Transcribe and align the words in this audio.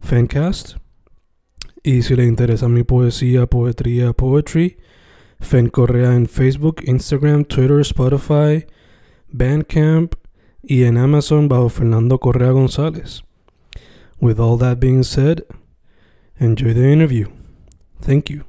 Fancast. 0.00 0.76
Y 1.82 2.02
si 2.02 2.16
le 2.16 2.24
interesa 2.24 2.68
mi 2.68 2.82
poesía, 2.82 3.46
poetría, 3.46 4.12
poetry, 4.12 4.78
Fen 5.40 5.68
Correa 5.68 6.14
en 6.14 6.26
Facebook, 6.26 6.82
Instagram, 6.84 7.44
Twitter, 7.44 7.80
Spotify, 7.80 8.66
Bandcamp 9.28 10.14
y 10.62 10.84
en 10.84 10.98
Amazon 10.98 11.48
bajo 11.48 11.68
Fernando 11.68 12.18
Correa 12.18 12.50
González. 12.50 13.22
With 14.20 14.40
all 14.40 14.58
that 14.58 14.80
being 14.80 15.04
said, 15.04 15.44
enjoy 16.38 16.74
the 16.74 16.92
interview. 16.92 17.28
Thank 18.00 18.30
you. 18.30 18.44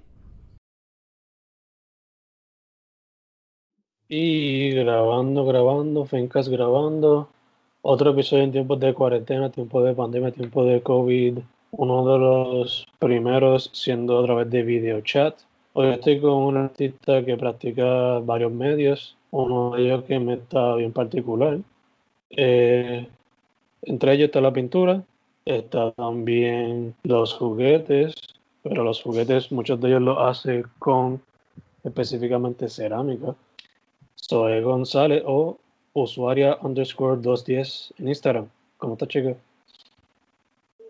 Y 4.08 4.72
grabando, 4.72 5.46
grabando, 5.46 6.06
Fencas 6.06 6.50
grabando. 6.50 7.30
Otro 7.82 8.12
episodio 8.12 8.44
en 8.44 8.52
tiempos 8.52 8.78
de 8.82 8.94
cuarentena, 8.94 9.50
tiempo 9.50 9.82
de 9.82 9.94
pandemia, 9.94 10.32
tiempo 10.32 10.66
de 10.66 10.82
COVID. 10.82 11.40
Uno 11.72 12.12
de 12.12 12.20
los 12.20 12.86
primeros 13.00 13.70
siendo 13.72 14.20
a 14.20 14.26
través 14.26 14.50
de 14.50 14.64
video 14.64 15.00
chat. 15.00 15.40
Hoy 15.72 15.88
estoy 15.88 16.20
con 16.20 16.34
un 16.34 16.58
artista 16.58 17.24
que 17.24 17.38
practica 17.38 18.20
varios 18.20 18.52
medios. 18.52 19.16
Uno 19.32 19.72
de 19.72 19.84
ellos 19.84 20.04
que 20.04 20.20
me 20.20 20.34
está 20.34 20.76
bien 20.76 20.92
particular. 20.92 21.60
Eh, 22.32 23.08
entre 23.84 24.14
ellos 24.14 24.26
está 24.26 24.42
la 24.42 24.52
pintura, 24.52 25.02
está 25.46 25.92
también 25.94 26.94
los 27.04 27.34
juguetes, 27.34 28.14
pero 28.62 28.84
los 28.84 29.02
juguetes 29.02 29.54
muchos 29.54 29.80
de 29.80 29.88
ellos 29.88 30.02
los 30.02 30.18
hace 30.20 30.66
con 30.80 31.22
específicamente 31.86 32.68
cerámica. 32.68 33.36
Soy 34.16 34.60
González 34.62 35.24
o 35.26 35.58
usuaria 35.94 36.58
underscore 36.62 37.18
210 37.22 37.94
en 37.98 38.08
Instagram. 38.10 38.50
¿Cómo 38.78 38.94
está, 38.94 39.08
chica? 39.08 39.36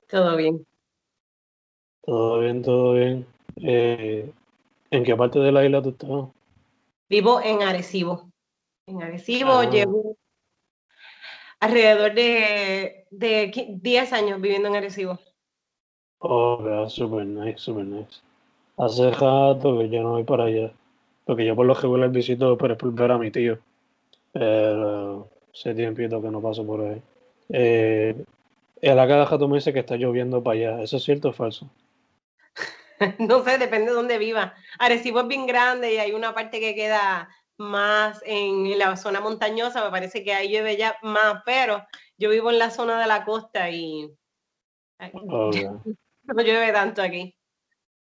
Todo 0.07 0.35
bien. 0.35 0.65
Todo 2.03 2.39
bien, 2.39 2.61
todo 2.61 2.93
bien. 2.93 3.25
Eh, 3.57 4.31
¿En 4.91 5.03
qué 5.03 5.15
parte 5.15 5.39
de 5.39 5.51
la 5.51 5.65
isla 5.65 5.81
tú 5.81 5.89
estás? 5.89 6.09
Vivo 7.09 7.41
en 7.41 7.61
Arecibo. 7.63 8.29
En 8.87 9.03
Arecibo 9.03 9.51
Ah. 9.59 9.69
llevo 9.69 10.17
alrededor 11.59 12.13
de, 12.13 13.05
de 13.11 13.51
qui- 13.51 13.79
10 13.81 14.13
años 14.13 14.39
viviendo 14.41 14.67
en 14.69 14.75
Arecibo. 14.75 15.19
Oh, 16.19 16.87
super 16.89 17.25
nice, 17.25 17.59
super 17.59 17.85
nice. 17.85 18.21
Hace 18.77 19.11
rato 19.11 19.77
que 19.77 19.89
yo 19.89 20.01
no 20.01 20.11
voy 20.11 20.23
para 20.23 20.45
allá. 20.45 20.71
Porque 21.25 21.45
yo 21.45 21.55
por 21.55 21.65
lo 21.65 21.73
regular 21.75 22.09
visito 22.09 22.57
pero 22.57 22.73
es 22.73 22.79
por 22.79 22.91
ver 22.93 23.11
a 23.11 23.17
mi 23.17 23.29
tío. 23.29 23.59
Pero 24.31 25.29
hace 25.53 25.73
tiempito 25.73 26.21
que 26.21 26.29
no 26.29 26.41
paso 26.41 26.65
por 26.65 26.81
ahí. 26.81 27.01
Eh, 27.49 28.15
el 28.81 28.99
acá 28.99 29.25
de 29.25 29.47
me 29.47 29.55
dice 29.55 29.73
que 29.73 29.79
está 29.79 29.95
lloviendo 29.95 30.43
para 30.43 30.57
allá. 30.57 30.83
¿Eso 30.83 30.97
es 30.97 31.03
cierto 31.03 31.29
o 31.29 31.33
falso? 31.33 31.69
No 33.19 33.43
sé, 33.45 33.57
depende 33.57 33.91
de 33.91 33.95
dónde 33.95 34.17
viva. 34.17 34.53
Arecibo 34.77 35.21
es 35.21 35.27
bien 35.27 35.47
grande 35.47 35.93
y 35.93 35.97
hay 35.99 36.11
una 36.11 36.33
parte 36.33 36.59
que 36.59 36.75
queda 36.75 37.29
más 37.57 38.21
en 38.25 38.77
la 38.77 38.97
zona 38.97 39.21
montañosa. 39.21 39.83
Me 39.83 39.91
parece 39.91 40.23
que 40.23 40.33
ahí 40.33 40.49
llueve 40.49 40.75
ya 40.75 40.97
más, 41.01 41.41
pero 41.45 41.85
yo 42.17 42.29
vivo 42.29 42.49
en 42.51 42.59
la 42.59 42.71
zona 42.71 42.99
de 42.99 43.07
la 43.07 43.23
costa 43.23 43.69
y 43.69 44.11
no 45.23 46.41
llueve 46.41 46.73
tanto 46.73 47.01
aquí. 47.01 47.33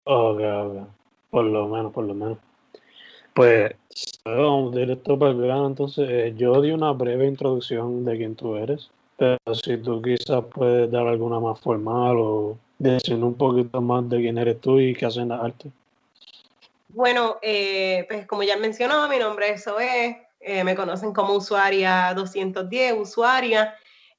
ok, 0.05 0.41
ok. 0.41 0.89
Por 1.31 1.45
lo 1.45 1.69
menos, 1.69 1.93
por 1.93 2.05
lo 2.05 2.15
menos. 2.15 2.39
Pues, 3.35 3.73
vamos 4.25 4.75
directo 4.75 5.19
para 5.19 5.33
el 5.33 5.41
grano. 5.41 5.67
Entonces, 5.69 6.09
eh, 6.09 6.35
yo 6.37 6.61
di 6.61 6.71
una 6.71 6.93
breve 6.93 7.27
introducción 7.27 8.05
de 8.05 8.17
quién 8.17 8.37
tú 8.37 8.57
eres. 8.57 8.91
Pero 9.17 9.39
si 9.53 9.77
tú 9.79 10.01
quizás 10.01 10.45
puedes 10.55 10.91
dar 10.91 11.07
alguna 11.07 11.41
más 11.41 11.59
formal 11.61 12.17
o 12.19 12.59
decir 12.79 13.17
un 13.17 13.35
poquito 13.35 13.81
más 13.81 14.09
de 14.09 14.19
quién 14.19 14.39
eres 14.39 14.61
tú 14.61 14.79
y 14.79 14.95
qué 14.95 15.07
haces 15.07 15.23
en 15.23 15.31
la 15.31 15.41
arte. 15.41 15.71
Bueno, 16.89 17.37
eh, 17.43 18.07
pues 18.09 18.27
como 18.27 18.43
ya 18.45 18.57
mencionó, 18.57 19.09
mi 19.09 19.19
nombre 19.19 19.51
es 19.51 19.65
Zoe, 19.65 20.27
eh, 20.41 20.65
me 20.65 20.75
conocen 20.75 21.13
como 21.13 21.35
usuaria 21.35 22.15
210, 22.15 22.95
usuaria. 22.99 23.75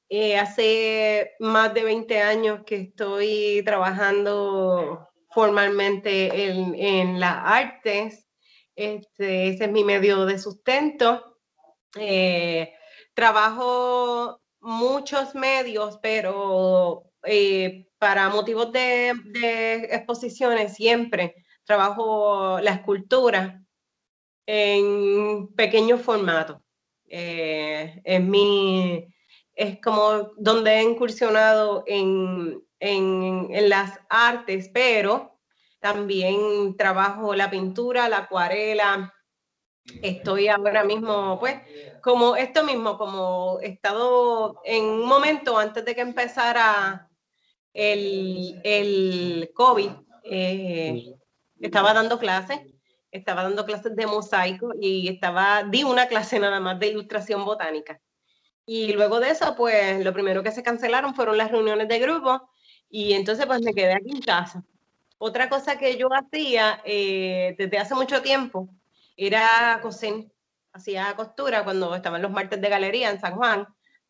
Eh, 0.09 0.37
hace 0.37 1.31
más 1.39 1.73
de 1.73 1.83
20 1.83 2.21
años 2.21 2.61
que 2.65 2.75
estoy 2.75 3.61
trabajando 3.63 5.07
formalmente 5.29 6.49
en, 6.49 6.75
en 6.75 7.19
las 7.19 7.37
artes. 7.43 8.28
Este, 8.79 9.49
ese 9.49 9.65
es 9.65 9.71
mi 9.71 9.83
medio 9.83 10.25
de 10.25 10.39
sustento. 10.39 11.37
Eh, 11.97 12.73
trabajo 13.13 14.39
muchos 14.61 15.35
medios, 15.35 15.99
pero 16.01 17.11
eh, 17.23 17.89
para 17.97 18.29
motivos 18.29 18.71
de, 18.71 19.09
exposiciones 19.91 20.75
siempre 20.75 21.35
trabajo 21.65 22.61
la 22.61 22.71
escultura 22.71 23.61
en 24.45 25.49
pequeño 25.57 25.97
formato. 25.97 26.63
Eh, 27.09 28.01
es 28.05 28.21
mi, 28.21 29.13
es 29.55 29.81
como 29.81 30.31
donde 30.37 30.75
he 30.75 30.83
incursionado 30.83 31.83
en, 31.85 32.63
en, 32.79 33.69
las 33.69 33.99
artes, 34.09 34.69
pero 34.73 35.37
también 35.79 36.75
trabajo 36.77 37.35
la 37.35 37.49
pintura, 37.49 38.09
la 38.09 38.19
acuarela. 38.19 39.13
Estoy 40.01 40.47
ahora 40.47 40.83
mismo, 40.83 41.39
pues, 41.39 41.55
como 42.01 42.35
esto 42.35 42.63
mismo, 42.63 42.97
como 42.97 43.59
he 43.61 43.67
estado 43.67 44.61
en 44.63 44.83
un 44.83 45.05
momento 45.05 45.57
antes 45.57 45.83
de 45.83 45.95
que 45.95 46.01
empezara 46.01 47.09
el, 47.73 48.61
el 48.63 49.51
COVID, 49.53 49.89
eh, 50.23 51.15
estaba 51.59 51.93
dando 51.93 52.19
clases, 52.19 52.59
estaba 53.11 53.43
dando 53.43 53.65
clases 53.65 53.95
de 53.95 54.05
mosaico 54.05 54.71
y 54.79 55.07
estaba, 55.07 55.63
di 55.63 55.83
una 55.83 56.07
clase 56.07 56.39
nada 56.39 56.59
más 56.59 56.79
de 56.79 56.87
ilustración 56.87 57.45
botánica. 57.45 57.99
Y 58.65 58.93
luego 58.93 59.19
de 59.19 59.31
eso, 59.31 59.55
pues 59.55 60.03
lo 60.05 60.13
primero 60.13 60.43
que 60.43 60.51
se 60.51 60.61
cancelaron 60.61 61.15
fueron 61.15 61.37
las 61.37 61.49
reuniones 61.49 61.87
de 61.87 61.97
grupo 61.97 62.49
y 62.89 63.13
entonces 63.13 63.47
pues 63.47 63.61
me 63.61 63.73
quedé 63.73 63.93
aquí 63.93 64.11
en 64.11 64.21
casa. 64.21 64.63
Otra 65.19 65.49
cosa 65.49 65.77
que 65.77 65.97
yo 65.97 66.07
hacía 66.13 66.81
eh, 66.85 67.53
desde 67.57 67.77
hace 67.77 67.93
mucho 67.93 68.21
tiempo 68.21 68.69
era 69.17 69.77
coser, 69.81 70.31
hacía 70.71 71.13
costura 71.17 71.65
cuando 71.65 71.93
estaban 71.93 72.21
los 72.21 72.31
martes 72.31 72.61
de 72.61 72.69
galería 72.69 73.09
en 73.11 73.19
San 73.19 73.35
Juan, 73.35 73.67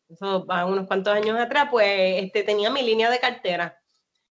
eso 0.08 0.46
unos 0.66 0.86
cuantos 0.86 1.12
años 1.12 1.36
atrás, 1.38 1.66
pues 1.68 2.22
este, 2.22 2.44
tenía 2.44 2.70
mi 2.70 2.82
línea 2.82 3.10
de 3.10 3.18
cartera 3.18 3.80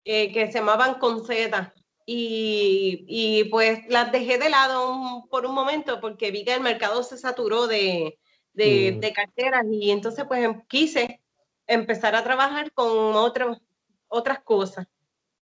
eh, 0.03 0.33
que 0.33 0.47
se 0.47 0.59
llamaban 0.59 0.95
Conceta 0.95 1.75
y, 2.07 3.05
y, 3.07 3.43
pues 3.45 3.79
las 3.89 4.11
dejé 4.11 4.39
de 4.39 4.49
lado 4.49 4.91
un, 4.91 5.27
por 5.29 5.45
un 5.45 5.53
momento 5.53 6.01
porque 6.01 6.31
vi 6.31 6.43
que 6.43 6.55
el 6.55 6.61
mercado 6.61 7.03
se 7.03 7.19
saturó 7.19 7.67
de, 7.67 8.19
de, 8.53 8.93
mm. 8.95 8.99
de 8.99 9.13
carteras 9.13 9.65
y 9.71 9.91
entonces 9.91 10.25
pues 10.27 10.49
quise 10.67 11.21
empezar 11.67 12.15
a 12.15 12.23
trabajar 12.23 12.71
con 12.73 13.15
otro, 13.15 13.61
otras 14.07 14.39
cosas. 14.39 14.87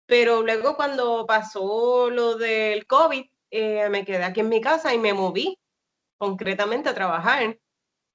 Pero 0.05 0.43
luego 0.43 0.75
cuando 0.75 1.25
pasó 1.25 2.09
lo 2.09 2.35
del 2.35 2.85
COVID, 2.87 3.25
eh, 3.51 3.89
me 3.89 4.05
quedé 4.05 4.23
aquí 4.23 4.41
en 4.41 4.49
mi 4.49 4.61
casa 4.61 4.93
y 4.93 4.99
me 4.99 5.13
moví 5.13 5.59
concretamente 6.17 6.89
a 6.89 6.95
trabajar. 6.95 7.57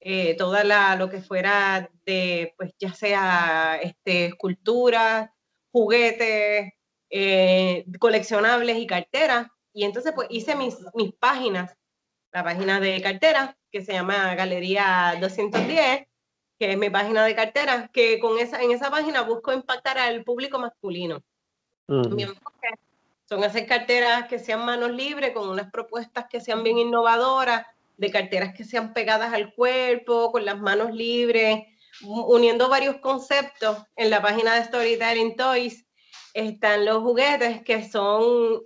Eh, 0.01 0.35
toda 0.37 0.65
la, 0.65 0.97
lo 0.97 1.11
que 1.11 1.21
fuera 1.21 1.91
de, 2.07 2.55
pues 2.57 2.73
ya 2.79 2.95
sea 2.95 3.79
este, 3.83 4.27
escultura 4.27 5.35
juguetes, 5.73 6.73
eh, 7.11 7.85
coleccionables 7.99 8.79
y 8.79 8.87
carteras. 8.87 9.49
Y 9.73 9.85
entonces 9.85 10.13
pues 10.15 10.29
hice 10.31 10.55
mis, 10.57 10.77
mis 10.95 11.13
páginas, 11.15 11.77
la 12.33 12.45
página 12.45 12.81
de 12.81 13.01
carteras, 13.03 13.55
que 13.71 13.85
se 13.85 13.93
llama 13.93 14.35
Galería 14.35 15.17
210, 15.21 16.07
que 16.59 16.73
es 16.73 16.79
mi 16.79 16.91
página 16.91 17.25
de 17.25 17.35
carteras, 17.35 17.91
que 17.93 18.19
con 18.21 18.39
esa, 18.39 18.63
en 18.63 18.73
esa 18.73 18.91
página 18.91 19.23
busco 19.23 19.53
impactar 19.53 19.99
al 19.99 20.25
público 20.25 20.59
masculino. 20.59 21.23
Son 23.29 23.45
hacer 23.45 23.67
carteras 23.67 24.29
que 24.29 24.39
sean 24.39 24.65
manos 24.65 24.93
libres, 24.93 25.33
con 25.33 25.49
unas 25.49 25.71
propuestas 25.71 26.27
que 26.31 26.41
sean 26.41 26.63
bien 26.63 26.79
innovadoras, 26.79 27.67
de 27.97 28.11
carteras 28.11 28.55
que 28.55 28.65
sean 28.65 28.93
pegadas 28.93 29.33
al 29.33 29.53
cuerpo, 29.55 30.33
con 30.33 30.45
las 30.45 30.59
manos 30.59 30.93
libres, 30.93 31.65
uniendo 32.03 32.69
varios 32.69 32.97
conceptos. 32.97 33.79
En 33.97 34.11
la 34.11 34.23
página 34.23 34.55
de 34.55 34.65
Storytelling 34.65 35.37
Toys 35.37 35.87
están 36.33 36.85
los 36.85 37.03
juguetes 37.03 37.63
que 37.63 37.89
son 37.89 38.63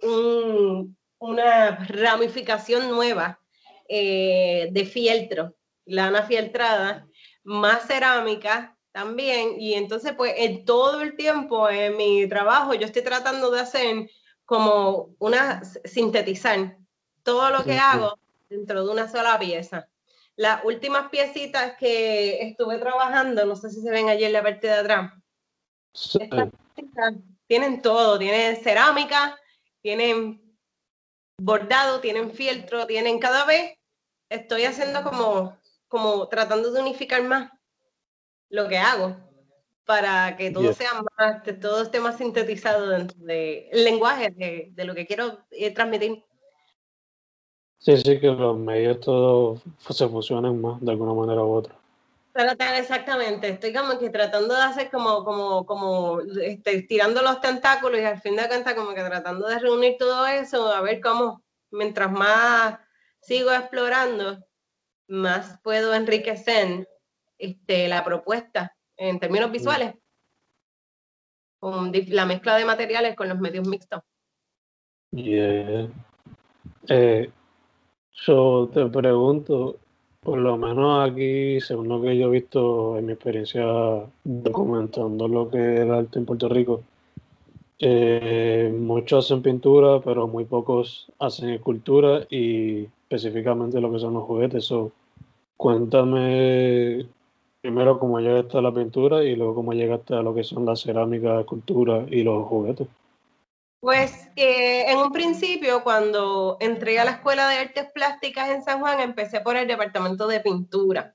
una 1.19 1.77
ramificación 1.89 2.91
nueva 2.91 3.41
eh, 3.89 4.69
de 4.71 4.85
fieltro, 4.85 5.55
lana 5.87 6.23
fieltrada, 6.23 7.07
más 7.43 7.87
cerámica 7.87 8.74
también. 8.95 9.61
Y 9.61 9.75
entonces, 9.75 10.15
pues, 10.17 10.35
en 10.37 10.65
todo 10.65 11.03
el 11.03 11.17
tiempo 11.17 11.69
en 11.69 11.97
mi 11.97 12.29
trabajo, 12.29 12.75
yo 12.75 12.87
estoy 12.87 13.03
tratando 13.03 13.51
de 13.51 13.61
hacer 13.61 14.11
como 14.45 15.17
una 15.19 15.63
sintetizar 15.85 16.79
todo 17.25 17.51
lo 17.51 17.65
que 17.65 17.77
hago 17.77 18.17
dentro 18.49 18.85
de 18.85 18.93
una 18.93 19.09
sola 19.09 19.37
pieza. 19.39 19.89
Las 20.37 20.65
últimas 20.65 21.09
piecitas 21.11 21.77
que 21.77 22.41
estuve 22.43 22.79
trabajando, 22.79 23.45
no 23.45 23.57
sé 23.57 23.71
si 23.71 23.81
se 23.81 23.91
ven 23.91 24.09
allí 24.09 24.25
en 24.25 24.33
la 24.33 24.45
parte 24.45 24.69
de 24.69 24.75
atrás. 24.75 25.13
tienen 27.49 27.83
todo, 27.83 28.17
tienen 28.17 28.63
cerámica, 28.63 29.37
tienen 29.83 30.57
bordado, 31.37 32.01
tienen 32.01 32.31
fieltro, 32.31 32.87
tienen 32.87 33.19
cada 33.19 33.45
vez. 33.45 33.77
Estoy 34.29 34.65
haciendo 34.65 35.03
como, 35.03 35.59
como 35.89 36.29
tratando 36.29 36.71
de 36.71 36.81
unificar 36.81 37.23
más 37.25 37.51
lo 38.55 38.69
que 38.69 38.79
hago 38.79 39.17
para 39.85 40.37
que 40.37 40.51
todo 40.51 40.73
sea 40.73 40.91
más, 41.19 41.43
todo 41.61 41.83
esté 41.83 42.01
más 42.01 42.17
sintetizado 42.17 42.89
dentro 42.89 43.19
del 43.19 43.69
lenguaje 43.73 44.31
de, 44.31 44.85
lo 44.85 44.95
que 44.95 45.07
quiero 45.07 45.41
eh, 45.51 45.73
transmitir. 45.73 46.25
Sí, 47.79 47.97
sí, 47.99 48.19
que 48.19 48.29
los 48.29 48.57
medios 48.57 49.01
todos 49.01 49.61
se 49.91 50.09
fusionen 50.09 50.59
más 50.61 50.81
de 50.81 50.91
alguna 50.93 51.13
manera 51.13 51.43
u 51.43 51.53
otra. 51.53 51.75
Exactamente, 52.79 53.49
estoy 53.49 53.73
como 53.73 53.99
que 53.99 54.09
tratando 54.11 54.55
de 54.55 54.63
hacer 54.63 54.91
como, 54.91 55.25
como, 55.25 55.67
como, 55.67 56.21
este, 56.43 56.83
tirando 56.83 57.23
los 57.23 57.41
tentáculos 57.41 58.01
y 58.01 58.05
al 58.05 58.21
fin 58.21 58.37
de 58.37 58.49
cuentas 58.49 58.75
como 58.75 58.95
que 58.95 59.03
tratando 59.03 59.47
de 59.47 59.59
reunir 59.59 59.97
todo 59.99 60.27
eso, 60.27 60.73
a 60.73 60.81
ver 60.81 61.01
cómo, 61.01 61.43
mientras 61.71 62.11
más 62.11 62.79
sigo 63.21 63.53
explorando, 63.53 64.39
más 65.07 65.61
puedo 65.63 65.95
enriquecer 65.95 66.89
este, 67.39 67.89
la 67.89 68.05
propuesta 68.05 68.77
en 68.97 69.19
términos 69.19 69.51
visuales, 69.51 69.95
con 71.59 71.93
la 72.09 72.27
mezcla 72.27 72.57
de 72.57 72.65
materiales 72.65 73.17
con 73.17 73.29
los 73.29 73.39
medios 73.39 73.67
mixtos. 73.67 74.03
Yeah. 75.11 75.89
Eh, 76.89 77.31
yo 78.27 78.71
te 78.73 78.87
pregunto, 78.87 79.79
por 80.21 80.39
lo 80.39 80.57
menos 80.57 81.09
aquí, 81.09 81.61
según 81.61 81.89
lo 81.89 82.03
que 82.03 82.17
yo 82.17 82.29
he 82.29 82.31
visto 82.31 82.99
en 82.99 83.07
mi 83.07 83.13
experiencia 83.13 83.65
documentando 84.25 85.29
lo 85.29 85.51
que 85.51 85.75
es 85.75 85.81
el 85.81 85.91
arte 85.93 86.19
en 86.19 86.27
Puerto 86.27 86.49
Rico, 86.49 86.83
eh, 87.79 88.73
muchos 88.77 89.27
hacen 89.27 89.43
pintura, 89.43 90.01
pero 90.01 90.27
muy 90.27 90.45
pocos 90.45 91.11
hacen 91.19 91.51
escultura 91.51 92.27
y 92.31 92.85
específicamente 92.85 93.81
lo 93.81 93.93
que 93.93 93.99
son 93.99 94.15
los 94.15 94.25
juguetes. 94.25 94.65
So, 94.65 94.93
cuéntame 95.57 97.07
primero 97.65 97.99
cómo 97.99 98.21
llegaste 98.21 98.59
a 98.59 98.61
la 98.61 98.75
pintura 98.75 99.25
y 99.25 99.35
luego 99.37 99.55
cómo 99.55 99.73
llegaste 99.73 100.15
a 100.15 100.21
lo 100.21 100.35
que 100.35 100.45
son 100.45 100.67
la 100.67 100.77
cerámica, 100.77 101.33
la 101.33 101.41
escultura 101.41 102.05
y 102.11 102.23
los 102.23 102.47
juguetes. 102.47 102.87
Pues 103.81 104.29
eh, 104.37 104.85
en 104.91 104.99
un 104.99 105.11
principio, 105.11 105.83
cuando 105.83 106.59
entré 106.61 106.99
a 106.99 107.07
la 107.07 107.13
Escuela 107.13 107.49
de 107.49 107.57
Artes 107.57 107.87
Plásticas 107.95 108.51
en 108.51 108.63
San 108.63 108.81
Juan, 108.81 109.01
empecé 109.01 109.41
por 109.41 109.57
el 109.57 109.67
departamento 109.67 110.27
de 110.27 110.41
pintura. 110.41 111.15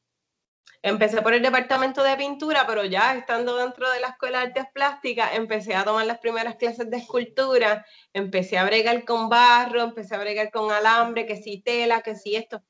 Empecé 0.82 1.22
por 1.22 1.36
el 1.36 1.44
departamento 1.44 2.02
de 2.02 2.16
pintura, 2.16 2.66
pero 2.66 2.84
ya 2.84 3.16
estando 3.16 3.56
dentro 3.58 3.92
de 3.92 4.00
la 4.00 4.08
Escuela 4.08 4.40
de 4.40 4.46
Artes 4.48 4.66
Plásticas, 4.74 5.36
empecé 5.36 5.76
a 5.76 5.84
tomar 5.84 6.08
las 6.08 6.18
primeras 6.18 6.56
clases 6.56 6.90
de 6.90 6.98
escultura, 6.98 7.86
empecé 8.12 8.58
a 8.58 8.66
bregar 8.66 9.06
con 9.06 9.30
barro, 9.30 9.84
empecé 9.84 10.16
a 10.16 10.20
bregar 10.20 10.50
con 10.50 10.72
alambre, 10.72 11.28
que 11.28 11.36
si 11.36 11.62
tela, 11.62 12.02
que 12.02 12.16
si 12.16 12.36
esto. 12.36 12.64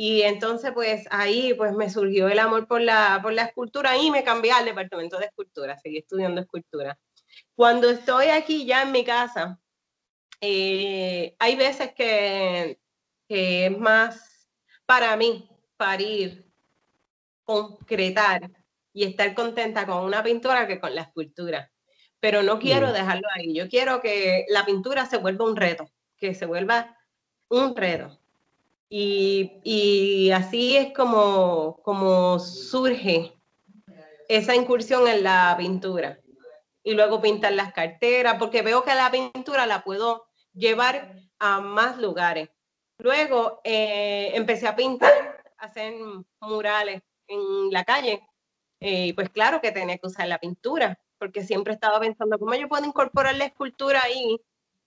Y 0.00 0.22
entonces, 0.22 0.70
pues 0.72 1.08
ahí 1.10 1.54
pues 1.54 1.72
me 1.72 1.90
surgió 1.90 2.28
el 2.28 2.38
amor 2.38 2.68
por 2.68 2.80
la, 2.80 3.18
por 3.20 3.32
la 3.32 3.42
escultura 3.42 3.96
y 3.96 4.12
me 4.12 4.22
cambié 4.22 4.52
al 4.52 4.64
departamento 4.64 5.18
de 5.18 5.24
escultura, 5.26 5.76
seguí 5.76 5.98
estudiando 5.98 6.40
escultura. 6.40 6.96
Cuando 7.56 7.90
estoy 7.90 8.26
aquí 8.26 8.64
ya 8.64 8.82
en 8.82 8.92
mi 8.92 9.04
casa, 9.04 9.58
eh, 10.40 11.34
hay 11.40 11.56
veces 11.56 11.94
que, 11.94 12.78
que 13.28 13.66
es 13.66 13.76
más 13.76 14.48
para 14.86 15.16
mí 15.16 15.50
parir, 15.76 16.48
concretar 17.42 18.52
y 18.92 19.02
estar 19.02 19.34
contenta 19.34 19.84
con 19.84 20.04
una 20.04 20.22
pintura 20.22 20.68
que 20.68 20.78
con 20.78 20.94
la 20.94 21.02
escultura. 21.02 21.72
Pero 22.20 22.44
no 22.44 22.60
quiero 22.60 22.92
dejarlo 22.92 23.26
ahí. 23.34 23.52
Yo 23.52 23.68
quiero 23.68 24.00
que 24.00 24.46
la 24.48 24.64
pintura 24.64 25.06
se 25.06 25.16
vuelva 25.16 25.44
un 25.44 25.56
reto, 25.56 25.90
que 26.16 26.36
se 26.36 26.46
vuelva 26.46 26.96
un 27.48 27.74
reto. 27.74 28.16
Y, 28.90 30.30
así 30.34 30.76
es 30.76 30.94
como, 30.94 31.80
como 31.82 32.38
surge 32.38 33.34
esa 34.28 34.54
incursión 34.54 35.06
en 35.08 35.24
la 35.24 35.54
pintura. 35.58 36.18
Y 36.82 36.94
luego 36.94 37.20
pintar 37.20 37.52
las 37.52 37.72
carteras, 37.72 38.36
porque 38.38 38.62
veo 38.62 38.82
que 38.84 38.94
la 38.94 39.10
pintura 39.10 39.66
la 39.66 39.84
puedo 39.84 40.26
llevar 40.54 41.16
a 41.38 41.60
más 41.60 41.98
lugares. 41.98 42.48
Luego 42.98 43.60
eh, 43.64 44.32
empecé 44.34 44.66
a 44.66 44.76
pintar, 44.76 45.12
a 45.58 45.66
hacer 45.66 45.94
murales 46.40 47.02
en 47.26 47.70
la 47.70 47.84
calle. 47.84 48.26
Y 48.80 49.12
pues 49.12 49.28
claro 49.30 49.60
que 49.60 49.72
tenía 49.72 49.98
que 49.98 50.06
usar 50.06 50.28
la 50.28 50.38
pintura, 50.38 50.98
porque 51.18 51.42
siempre 51.42 51.74
estaba 51.74 52.00
pensando 52.00 52.38
cómo 52.38 52.54
yo 52.54 52.68
puedo 52.68 52.84
incorporar 52.86 53.34
la 53.36 53.46
escultura 53.46 54.02
ahí 54.02 54.40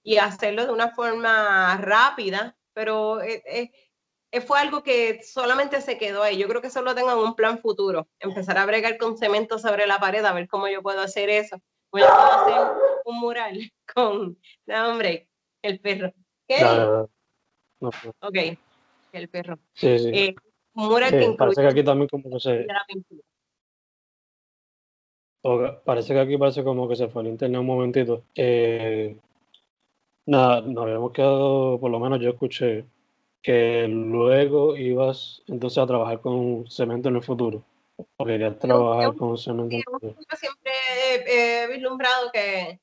y 0.04 0.18
hacerlo 0.18 0.66
de 0.66 0.72
una 0.72 0.90
forma 0.90 1.78
rápida, 1.78 2.58
pero 2.74 3.22
eh, 3.22 3.44
eh, 3.46 3.62
eh, 3.62 3.72
fue 4.40 4.60
algo 4.60 4.82
que 4.82 5.22
solamente 5.24 5.82
se 5.82 5.98
quedó 5.98 6.24
ahí. 6.24 6.38
Yo 6.38 6.48
creo 6.48 6.62
que 6.62 6.68
eso 6.68 6.82
lo 6.82 6.96
tengo 6.96 7.12
en 7.12 7.18
un 7.18 7.36
plan 7.36 7.60
futuro. 7.60 8.08
Empezar 8.20 8.58
a 8.58 8.66
bregar 8.66 8.98
con 8.98 9.18
cemento 9.18 9.60
sobre 9.60 9.86
la 9.88 10.00
pared, 10.00 10.24
a 10.24 10.32
ver 10.32 10.48
cómo 10.48 10.70
yo 10.70 10.82
puedo 10.82 11.02
hacer 11.02 11.30
eso. 11.30 11.58
Voy 11.92 12.04
a 12.04 12.08
hacer 12.08 12.56
un 13.04 13.20
mural 13.20 13.60
con, 13.94 14.38
no, 14.66 14.90
hombre, 14.90 15.28
el 15.62 15.82
perro. 15.82 16.14
¿Qué? 16.48 16.62
No, 16.62 17.10
no, 17.82 17.90
Ok, 18.20 18.38
el 19.12 19.28
perro. 19.28 19.60
Sí, 19.74 20.00
sí. 20.00 20.10
Eh, 20.14 20.36
un 20.76 20.88
mural 20.88 21.12
que 21.12 21.36
Parece 21.38 21.62
que 21.62 21.68
aquí 21.68 21.84
también 21.84 22.08
como 22.08 22.30
que 22.30 22.40
se... 22.40 22.68
parece 25.84 26.14
que 26.14 26.20
aquí 26.22 26.38
parece 26.38 26.64
como 26.64 26.88
que 26.88 26.96
se 26.96 27.10
fue 27.10 27.24
el 27.24 27.30
internet 27.30 27.60
un 27.60 27.68
momentito. 27.68 28.24
Eh, 28.36 29.18
nada, 30.26 30.62
nos 30.62 30.86
habíamos 30.86 31.12
quedado, 31.12 31.78
por 31.82 31.92
lo 31.92 32.00
menos 32.00 32.22
yo 32.22 32.30
escuché 32.30 32.86
que 33.42 33.88
luego 33.88 34.76
ibas 34.76 35.42
entonces 35.48 35.78
a 35.78 35.88
trabajar 35.88 36.22
con 36.22 36.70
cemento 36.70 37.10
en 37.10 37.16
el 37.16 37.24
futuro. 37.24 37.64
¿O 38.18 38.26
querías 38.26 38.58
trabajar 38.60 39.16
con 39.16 39.38
cemento 39.38 39.76
en 39.76 39.80
el 39.80 39.84
futuro? 39.84 40.16
Yo 40.18 40.38
siempre 40.38 40.72
he, 41.26 41.68
vislumbrado 41.68 42.32
que, 42.32 42.80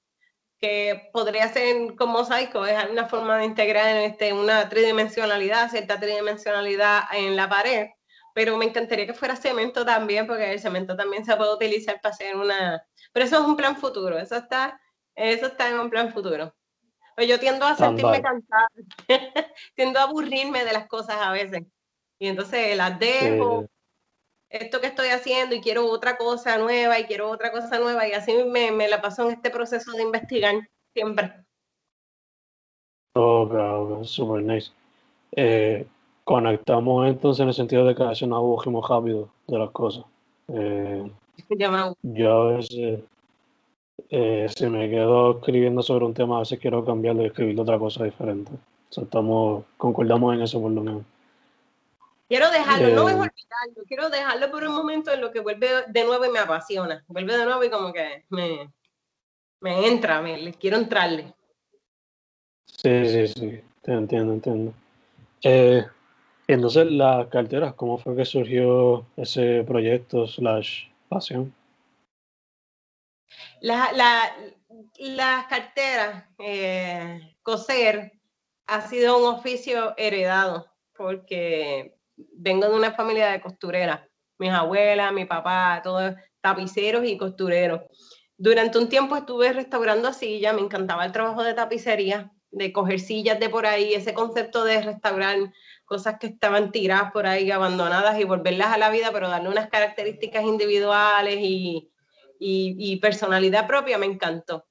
que 0.58 1.10
podría 1.12 1.48
ser 1.48 1.94
como 1.96 2.18
mosaico, 2.18 2.66
es 2.66 2.76
una 2.90 3.08
forma 3.08 3.38
de 3.38 3.44
integrar 3.44 3.88
en 3.88 4.10
este, 4.10 4.32
una 4.32 4.68
tridimensionalidad, 4.68 5.70
cierta 5.70 5.98
tridimensionalidad 6.00 7.02
en 7.12 7.36
la 7.36 7.48
pared, 7.48 7.88
pero 8.34 8.56
me 8.56 8.66
encantaría 8.66 9.06
que 9.06 9.14
fuera 9.14 9.36
cemento 9.36 9.84
también, 9.84 10.26
porque 10.26 10.52
el 10.52 10.60
cemento 10.60 10.96
también 10.96 11.24
se 11.24 11.36
puede 11.36 11.54
utilizar 11.54 12.00
para 12.00 12.14
hacer 12.14 12.36
una... 12.36 12.82
Pero 13.12 13.26
eso 13.26 13.40
es 13.40 13.46
un 13.46 13.56
plan 13.56 13.76
futuro, 13.76 14.18
eso 14.18 14.36
está, 14.36 14.80
eso 15.14 15.46
está 15.46 15.68
en 15.70 15.78
un 15.78 15.90
plan 15.90 16.12
futuro. 16.12 16.54
Pues 17.18 17.28
yo 17.28 17.40
tiendo 17.40 17.66
a 17.66 17.74
sentirme 17.74 18.22
cansada, 18.22 18.68
tiendo 19.74 19.98
a 19.98 20.04
aburrirme 20.04 20.64
de 20.64 20.72
las 20.72 20.86
cosas 20.86 21.16
a 21.18 21.32
veces. 21.32 21.64
Y 22.16 22.28
entonces 22.28 22.76
las 22.76 22.96
dejo, 23.00 23.66
esto 24.48 24.80
que 24.80 24.86
estoy 24.86 25.08
haciendo 25.08 25.56
y 25.56 25.60
quiero 25.60 25.90
otra 25.90 26.16
cosa 26.16 26.58
nueva 26.58 26.96
y 27.00 27.06
quiero 27.06 27.28
otra 27.28 27.50
cosa 27.50 27.80
nueva 27.80 28.06
y 28.06 28.12
así 28.12 28.32
me, 28.44 28.70
me 28.70 28.88
la 28.88 29.02
paso 29.02 29.26
en 29.26 29.32
este 29.32 29.50
proceso 29.50 29.90
de 29.96 30.04
investigar 30.04 30.54
siempre. 30.94 31.44
Ok, 33.16 33.52
ok, 33.52 34.04
super 34.04 34.40
nice. 34.40 34.70
Eh, 35.32 35.88
conectamos 36.22 37.08
entonces 37.08 37.42
en 37.42 37.48
el 37.48 37.54
sentido 37.54 37.84
de 37.84 37.96
que 37.96 38.02
a 38.04 38.10
veces 38.10 38.28
nos 38.28 38.88
rápido 38.88 39.28
de 39.48 39.58
las 39.58 39.70
cosas. 39.70 40.04
Eh, 40.46 41.10
yo 42.02 42.32
a 42.32 42.52
veces 42.52 43.00
eh, 44.10 44.46
si 44.54 44.66
me 44.66 44.88
quedo 44.88 45.38
escribiendo 45.38 45.82
sobre 45.82 46.04
un 46.04 46.14
tema, 46.14 46.36
a 46.36 46.40
veces 46.40 46.58
quiero 46.58 46.84
cambiarlo 46.84 47.22
y 47.22 47.26
escribir 47.26 47.60
otra 47.60 47.78
cosa 47.78 48.04
diferente. 48.04 48.52
estamos, 48.90 49.64
concordamos 49.76 50.34
en 50.34 50.42
eso 50.42 50.60
por 50.60 50.72
lo 50.72 50.82
menos. 50.82 51.02
Quiero 52.28 52.50
dejarlo, 52.50 52.94
no 52.94 53.08
es 53.08 53.14
eh, 53.14 53.18
olvidarlo, 53.18 53.84
quiero 53.86 54.10
dejarlo 54.10 54.50
por 54.50 54.64
un 54.64 54.74
momento 54.74 55.10
en 55.12 55.20
lo 55.22 55.30
que 55.30 55.40
vuelve 55.40 55.68
de 55.88 56.04
nuevo 56.04 56.24
y 56.26 56.30
me 56.30 56.38
apasiona. 56.38 57.02
Vuelve 57.08 57.36
de 57.36 57.44
nuevo 57.44 57.64
y 57.64 57.70
como 57.70 57.92
que 57.92 58.24
me, 58.28 58.70
me 59.60 59.86
entra, 59.88 60.20
me, 60.20 60.38
le 60.38 60.52
quiero 60.52 60.76
entrarle. 60.76 61.34
Sí, 62.66 63.08
sí, 63.08 63.28
sí, 63.28 63.60
te 63.82 63.92
entiendo, 63.92 64.34
entiendo. 64.34 64.74
Eh, 65.42 65.84
entonces, 66.46 66.90
las 66.90 67.28
carteras, 67.28 67.74
¿cómo 67.74 67.98
fue 67.98 68.14
que 68.14 68.24
surgió 68.24 69.06
ese 69.16 69.64
proyecto 69.66 70.26
slash 70.26 70.84
pasión? 71.08 71.54
La, 73.60 73.90
la, 73.92 74.32
las 74.98 75.46
carteras, 75.46 76.24
eh, 76.38 77.36
coser, 77.42 78.12
ha 78.66 78.82
sido 78.82 79.18
un 79.18 79.34
oficio 79.34 79.94
heredado, 79.96 80.66
porque 80.96 81.96
vengo 82.16 82.68
de 82.68 82.76
una 82.76 82.92
familia 82.92 83.30
de 83.30 83.40
costureras. 83.40 84.00
Mis 84.38 84.50
abuelas, 84.50 85.12
mi 85.12 85.24
papá, 85.24 85.80
todos 85.82 86.14
tapiceros 86.40 87.04
y 87.04 87.18
costureros. 87.18 87.80
Durante 88.36 88.78
un 88.78 88.88
tiempo 88.88 89.16
estuve 89.16 89.52
restaurando 89.52 90.12
sillas, 90.12 90.54
me 90.54 90.60
encantaba 90.60 91.04
el 91.04 91.12
trabajo 91.12 91.42
de 91.42 91.54
tapicería, 91.54 92.30
de 92.50 92.72
coger 92.72 93.00
sillas 93.00 93.40
de 93.40 93.48
por 93.48 93.66
ahí, 93.66 93.94
ese 93.94 94.14
concepto 94.14 94.64
de 94.64 94.80
restaurar 94.80 95.36
cosas 95.84 96.18
que 96.20 96.28
estaban 96.28 96.70
tiradas 96.70 97.10
por 97.10 97.26
ahí, 97.26 97.50
abandonadas 97.50 98.20
y 98.20 98.24
volverlas 98.24 98.68
a 98.68 98.78
la 98.78 98.90
vida, 98.90 99.10
pero 99.12 99.28
darle 99.28 99.48
unas 99.48 99.68
características 99.68 100.44
individuales 100.44 101.38
y, 101.40 101.90
y, 102.38 102.96
personalidad 102.96 103.66
propia, 103.66 103.98
me 103.98 104.06
encantó. 104.06 104.66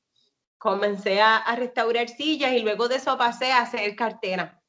Comencé 0.58 1.22
a, 1.22 1.38
a, 1.38 1.56
restaurar 1.56 2.10
sillas 2.10 2.54
y 2.54 2.60
luego 2.60 2.88
de 2.88 2.96
eso 2.96 3.18
pasé 3.18 3.52
a 3.52 3.62
hacer 3.62 3.96
cartera. 3.96 4.62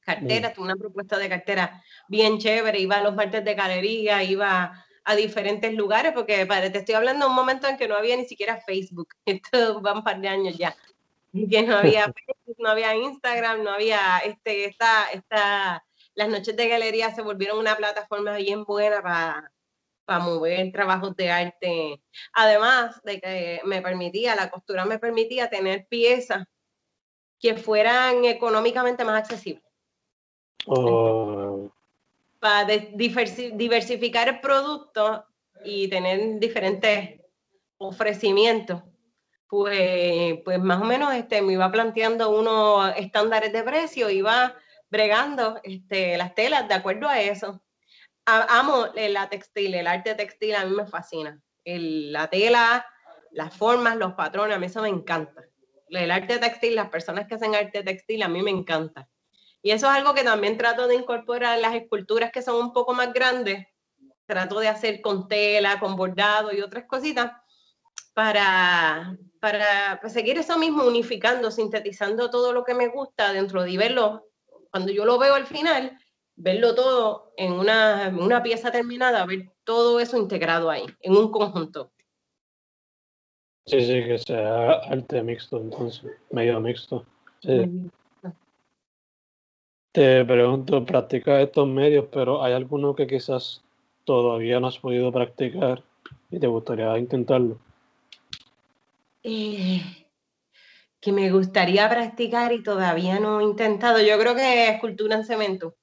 Cartera, 0.00 0.52
tuve 0.52 0.66
una 0.66 0.76
propuesta 0.76 1.18
de 1.18 1.28
cartera 1.28 1.82
bien 2.08 2.38
chévere, 2.38 2.78
iba 2.78 2.96
a 2.96 3.02
los 3.02 3.14
martes 3.14 3.44
de 3.44 3.54
galería, 3.54 4.22
iba 4.22 4.84
a 5.04 5.16
diferentes 5.16 5.74
lugares, 5.74 6.12
porque 6.12 6.46
te 6.46 6.78
estoy 6.78 6.94
hablando 6.94 7.26
de 7.26 7.30
un 7.30 7.36
momento 7.36 7.66
en 7.68 7.76
que 7.76 7.88
no 7.88 7.96
había 7.96 8.16
ni 8.16 8.24
siquiera 8.24 8.60
Facebook, 8.60 9.08
esto 9.26 9.82
va 9.82 9.94
un 9.94 10.04
par 10.04 10.20
de 10.20 10.28
años 10.28 10.56
ya, 10.56 10.74
que 11.32 11.62
no 11.62 11.76
había 11.76 12.04
Facebook, 12.26 12.56
no 12.58 12.70
había 12.70 12.94
Instagram, 12.94 13.62
no 13.62 13.70
había, 13.70 14.18
este, 14.18 14.66
esta, 14.66 15.10
esta, 15.12 15.84
las 16.14 16.28
noches 16.28 16.56
de 16.56 16.68
galería 16.68 17.14
se 17.14 17.22
volvieron 17.22 17.58
una 17.58 17.76
plataforma 17.76 18.36
bien 18.36 18.64
buena 18.64 19.02
para 19.02 19.50
para 20.04 20.20
mover 20.20 20.70
trabajos 20.72 21.16
de 21.16 21.30
arte. 21.30 22.02
Además 22.32 23.00
de 23.02 23.20
que 23.20 23.60
me 23.64 23.82
permitía, 23.82 24.34
la 24.34 24.50
costura 24.50 24.84
me 24.84 24.98
permitía 24.98 25.50
tener 25.50 25.86
piezas 25.86 26.46
que 27.38 27.56
fueran 27.56 28.24
económicamente 28.24 29.04
más 29.04 29.20
accesibles. 29.20 29.64
Oh 30.66 31.70
para 32.44 32.66
diversificar 32.92 34.28
el 34.28 34.38
producto 34.38 35.24
y 35.64 35.88
tener 35.88 36.38
diferentes 36.38 37.18
ofrecimientos, 37.78 38.82
pues, 39.48 40.40
pues 40.44 40.60
más 40.60 40.82
o 40.82 40.84
menos 40.84 41.14
este, 41.14 41.40
me 41.40 41.54
iba 41.54 41.72
planteando 41.72 42.38
unos 42.38 42.92
estándares 42.98 43.50
de 43.50 43.62
precio, 43.62 44.10
iba 44.10 44.54
bregando 44.90 45.58
este, 45.62 46.18
las 46.18 46.34
telas 46.34 46.68
de 46.68 46.74
acuerdo 46.74 47.08
a 47.08 47.18
eso. 47.18 47.62
Amo 48.26 48.86
la 48.94 49.28
textil, 49.28 49.74
el 49.74 49.86
arte 49.86 50.14
textil 50.14 50.54
a 50.54 50.64
mí 50.64 50.74
me 50.74 50.86
fascina. 50.86 51.40
la 51.64 52.28
tela, 52.28 52.86
las 53.32 53.56
formas, 53.56 53.96
los 53.96 54.14
patrones, 54.14 54.56
a 54.56 54.58
mí 54.58 54.66
eso 54.66 54.82
me 54.82 54.88
encanta. 54.88 55.42
El 55.88 56.10
arte 56.10 56.38
textil, 56.38 56.74
las 56.74 56.88
personas 56.88 57.26
que 57.26 57.34
hacen 57.34 57.54
arte 57.54 57.82
textil, 57.82 58.22
a 58.22 58.28
mí 58.28 58.42
me 58.42 58.50
encanta. 58.50 59.08
Y 59.62 59.70
eso 59.70 59.86
es 59.86 59.96
algo 59.96 60.14
que 60.14 60.24
también 60.24 60.58
trato 60.58 60.86
de 60.86 60.94
incorporar 60.94 61.56
en 61.56 61.62
las 61.62 61.74
esculturas 61.74 62.30
que 62.30 62.42
son 62.42 62.56
un 62.56 62.72
poco 62.72 62.92
más 62.92 63.12
grandes. 63.12 63.66
Trato 64.26 64.60
de 64.60 64.68
hacer 64.68 65.00
con 65.00 65.28
tela, 65.28 65.80
con 65.80 65.96
bordado 65.96 66.52
y 66.52 66.60
otras 66.60 66.84
cositas 66.86 67.32
para, 68.14 69.16
para 69.40 69.98
pues, 70.00 70.12
seguir 70.12 70.38
eso 70.38 70.58
mismo, 70.58 70.84
unificando, 70.84 71.50
sintetizando 71.50 72.30
todo 72.30 72.52
lo 72.52 72.64
que 72.64 72.74
me 72.74 72.88
gusta 72.88 73.32
dentro 73.32 73.62
de 73.62 73.76
verlo. 73.76 74.28
Cuando 74.70 74.92
yo 74.92 75.04
lo 75.04 75.18
veo 75.18 75.34
al 75.34 75.46
final, 75.46 75.98
verlo 76.36 76.74
todo 76.74 77.32
en 77.36 77.52
una, 77.52 78.14
una 78.18 78.42
pieza 78.42 78.70
terminada, 78.70 79.24
ver 79.26 79.52
todo 79.64 80.00
eso 80.00 80.16
integrado 80.16 80.70
ahí, 80.70 80.84
en 81.00 81.16
un 81.16 81.30
conjunto. 81.30 81.90
Sí, 83.66 83.80
sí, 83.80 84.04
que 84.04 84.18
sea 84.18 84.72
arte 84.72 85.22
mixto, 85.22 85.58
entonces, 85.58 86.12
medio 86.30 86.60
mixto. 86.60 87.06
Sí. 87.40 87.90
Te 89.92 90.24
pregunto, 90.24 90.84
practicas 90.84 91.42
estos 91.42 91.68
medios, 91.68 92.06
pero 92.12 92.42
¿hay 92.42 92.52
alguno 92.52 92.94
que 92.94 93.06
quizás 93.06 93.62
todavía 94.04 94.60
no 94.60 94.66
has 94.66 94.78
podido 94.78 95.12
practicar 95.12 95.82
y 96.30 96.40
te 96.40 96.46
gustaría 96.46 96.98
intentarlo? 96.98 97.58
Eh, 99.22 99.80
que 101.00 101.12
me 101.12 101.30
gustaría 101.30 101.88
practicar 101.88 102.52
y 102.52 102.62
todavía 102.62 103.20
no 103.20 103.40
he 103.40 103.44
intentado. 103.44 104.02
Yo 104.02 104.18
creo 104.18 104.34
que 104.34 104.68
escultura 104.68 105.16
en 105.16 105.24
cemento. 105.24 105.76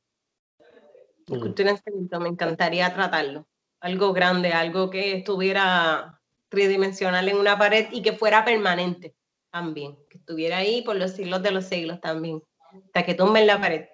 Mm. 1.27 1.33
Escultura 1.33 1.77
cemento, 1.77 2.19
me 2.19 2.29
encantaría 2.29 2.93
tratarlo. 2.93 3.47
Algo 3.79 4.13
grande, 4.13 4.53
algo 4.53 4.89
que 4.89 5.17
estuviera 5.17 6.19
tridimensional 6.49 7.27
en 7.29 7.37
una 7.37 7.57
pared 7.57 7.87
y 7.91 8.01
que 8.01 8.13
fuera 8.13 8.45
permanente 8.45 9.15
también. 9.49 9.97
Que 10.09 10.17
estuviera 10.17 10.57
ahí 10.57 10.81
por 10.81 10.95
los 10.95 11.11
siglos 11.11 11.41
de 11.41 11.51
los 11.51 11.65
siglos 11.65 11.99
también. 12.01 12.41
Hasta 12.85 13.03
que 13.03 13.15
tumbe 13.15 13.39
en 13.41 13.47
la 13.47 13.59
pared. 13.59 13.85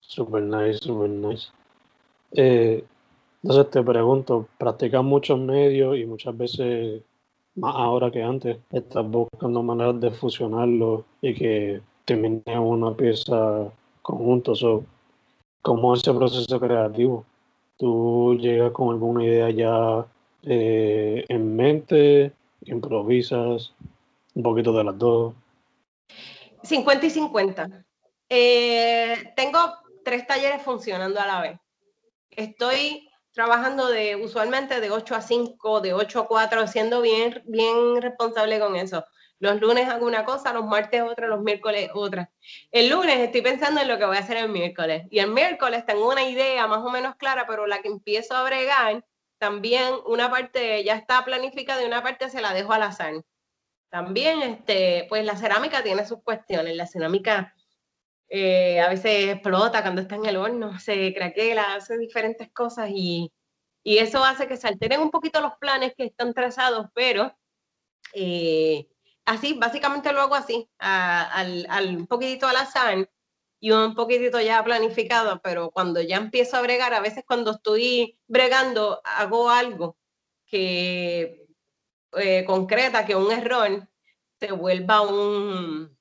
Super 0.00 0.42
nice, 0.42 0.78
super 0.78 1.08
nice. 1.08 1.48
Eh, 2.32 2.84
entonces 3.42 3.70
te 3.70 3.82
pregunto, 3.82 4.48
practicas 4.58 5.02
muchos 5.04 5.38
medios 5.38 5.98
y 5.98 6.06
muchas 6.06 6.36
veces, 6.36 7.02
más 7.56 7.74
ahora 7.74 8.10
que 8.10 8.22
antes, 8.22 8.58
estás 8.70 9.06
buscando 9.06 9.62
maneras 9.62 10.00
de 10.00 10.10
fusionarlo 10.10 11.04
y 11.20 11.34
que 11.34 11.80
termine 12.04 12.58
una 12.58 12.94
pieza 12.94 13.70
conjunto. 14.02 14.54
¿Cómo 15.64 15.94
es 15.94 16.02
ese 16.02 16.12
proceso 16.12 16.60
creativo? 16.60 17.24
¿Tú 17.78 18.36
llegas 18.38 18.70
con 18.72 18.90
alguna 18.90 19.24
idea 19.24 19.48
ya 19.48 20.06
eh, 20.42 21.24
en 21.26 21.56
mente? 21.56 22.32
¿Improvisas? 22.66 23.72
¿Un 24.34 24.42
poquito 24.42 24.76
de 24.76 24.84
las 24.84 24.98
dos? 24.98 25.32
50 26.64 27.06
y 27.06 27.08
50. 27.08 27.82
Eh, 28.28 29.32
tengo 29.36 29.58
tres 30.04 30.26
talleres 30.26 30.60
funcionando 30.60 31.18
a 31.18 31.26
la 31.26 31.40
vez. 31.40 31.58
Estoy 32.28 33.08
trabajando 33.32 33.88
de 33.88 34.16
usualmente 34.16 34.80
de 34.80 34.90
8 34.90 35.14
a 35.14 35.22
5, 35.22 35.80
de 35.80 35.94
8 35.94 36.20
a 36.20 36.26
4, 36.28 36.66
siendo 36.66 37.00
bien, 37.00 37.42
bien 37.46 38.02
responsable 38.02 38.60
con 38.60 38.76
eso. 38.76 39.02
Los 39.38 39.60
lunes 39.60 39.88
hago 39.88 40.06
una 40.06 40.24
cosa, 40.24 40.52
los 40.52 40.64
martes 40.64 41.02
otra, 41.02 41.26
los 41.26 41.42
miércoles 41.42 41.90
otra. 41.94 42.30
El 42.70 42.88
lunes 42.88 43.18
estoy 43.18 43.42
pensando 43.42 43.80
en 43.80 43.88
lo 43.88 43.98
que 43.98 44.04
voy 44.04 44.16
a 44.16 44.20
hacer 44.20 44.36
el 44.36 44.48
miércoles. 44.48 45.04
Y 45.10 45.18
el 45.18 45.30
miércoles 45.30 45.84
tengo 45.86 46.10
una 46.10 46.22
idea 46.24 46.66
más 46.66 46.78
o 46.78 46.90
menos 46.90 47.16
clara, 47.16 47.46
pero 47.46 47.66
la 47.66 47.80
que 47.82 47.88
empiezo 47.88 48.34
a 48.36 48.44
bregar, 48.44 49.04
también 49.38 49.94
una 50.06 50.30
parte 50.30 50.82
ya 50.84 50.94
está 50.96 51.24
planificada 51.24 51.82
y 51.82 51.86
una 51.86 52.02
parte 52.02 52.30
se 52.30 52.40
la 52.40 52.54
dejo 52.54 52.72
al 52.72 52.82
azar. 52.82 53.14
También, 53.90 54.42
este, 54.42 55.06
pues 55.08 55.24
la 55.24 55.36
cerámica 55.36 55.82
tiene 55.82 56.06
sus 56.06 56.22
cuestiones. 56.22 56.76
La 56.76 56.86
cerámica 56.86 57.54
eh, 58.28 58.80
a 58.80 58.88
veces 58.88 59.28
explota 59.28 59.82
cuando 59.82 60.00
está 60.00 60.16
en 60.16 60.26
el 60.26 60.36
horno, 60.36 60.78
se 60.80 61.14
craquela, 61.14 61.74
hace 61.74 61.98
diferentes 61.98 62.50
cosas 62.52 62.90
y, 62.92 63.32
y, 63.84 63.98
eso 63.98 64.24
hace 64.24 64.48
que 64.48 64.56
se 64.56 64.66
alteren 64.66 65.00
un 65.00 65.10
poquito 65.10 65.40
los 65.40 65.54
planes 65.60 65.94
que 65.96 66.06
están 66.06 66.34
trazados, 66.34 66.88
pero 66.94 67.36
eh, 68.14 68.88
así, 69.24 69.54
básicamente 69.54 70.12
lo 70.12 70.20
hago 70.20 70.34
así, 70.34 70.68
al, 70.78 71.66
al, 71.68 71.96
un 71.96 72.06
poquitito 72.06 72.46
al 72.46 72.56
azar 72.56 73.10
y 73.60 73.70
un 73.70 73.94
poquitito 73.94 74.40
ya 74.40 74.62
planificado, 74.62 75.40
pero 75.42 75.70
cuando 75.70 76.00
ya 76.00 76.16
empiezo 76.16 76.56
a 76.56 76.62
bregar, 76.62 76.92
a 76.94 77.00
veces 77.00 77.24
cuando 77.26 77.52
estoy 77.52 78.18
bregando, 78.26 79.00
hago 79.04 79.50
algo 79.50 79.96
que 80.46 81.46
eh, 82.12 82.44
concreta 82.44 83.06
que 83.06 83.16
un 83.16 83.32
error 83.32 83.88
se 84.38 84.52
vuelva 84.52 85.00
un, 85.00 85.96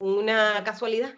una 0.00 0.62
casualidad 0.64 1.14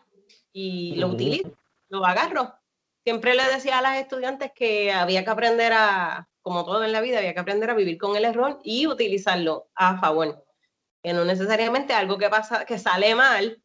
y 0.52 0.96
lo 0.96 1.08
utilizo, 1.08 1.56
lo 1.88 2.04
agarro. 2.04 2.54
Siempre 3.02 3.34
le 3.34 3.44
decía 3.44 3.78
a 3.78 3.82
las 3.82 3.96
estudiantes 3.98 4.52
que 4.54 4.92
había 4.92 5.24
que 5.24 5.30
aprender 5.30 5.72
a, 5.72 6.28
como 6.42 6.64
todo 6.64 6.84
en 6.84 6.92
la 6.92 7.00
vida, 7.00 7.18
había 7.18 7.34
que 7.34 7.40
aprender 7.40 7.70
a 7.70 7.74
vivir 7.74 7.98
con 7.98 8.16
el 8.16 8.24
error 8.24 8.58
y 8.62 8.86
utilizarlo 8.86 9.70
a 9.74 9.98
favor. 9.98 10.44
Que 11.02 11.12
no 11.12 11.24
necesariamente 11.24 11.92
algo 11.94 12.18
que 12.18 12.28
pasa, 12.28 12.64
que 12.64 12.78
sale 12.78 13.14
mal, 13.14 13.62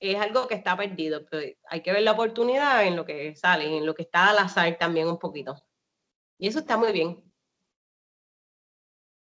es 0.00 0.16
algo 0.20 0.46
que 0.46 0.54
está 0.54 0.76
perdido. 0.76 1.26
Pero 1.30 1.54
hay 1.68 1.80
que 1.82 1.92
ver 1.92 2.02
la 2.02 2.12
oportunidad 2.12 2.84
en 2.86 2.96
lo 2.96 3.04
que 3.04 3.34
sale, 3.34 3.76
en 3.76 3.86
lo 3.86 3.94
que 3.94 4.02
está 4.02 4.30
al 4.30 4.38
azar 4.38 4.76
también 4.78 5.08
un 5.08 5.18
poquito. 5.18 5.56
Y 6.38 6.48
eso 6.48 6.58
está 6.60 6.76
muy 6.76 6.92
bien. 6.92 7.22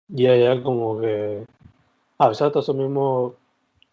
Y 0.09 0.27
ella 0.27 0.63
como 0.63 1.01
que 1.01 1.45
a 2.19 2.29
veces 2.29 2.43
hasta 2.43 2.61
esos 2.61 2.75
mismos 2.77 3.35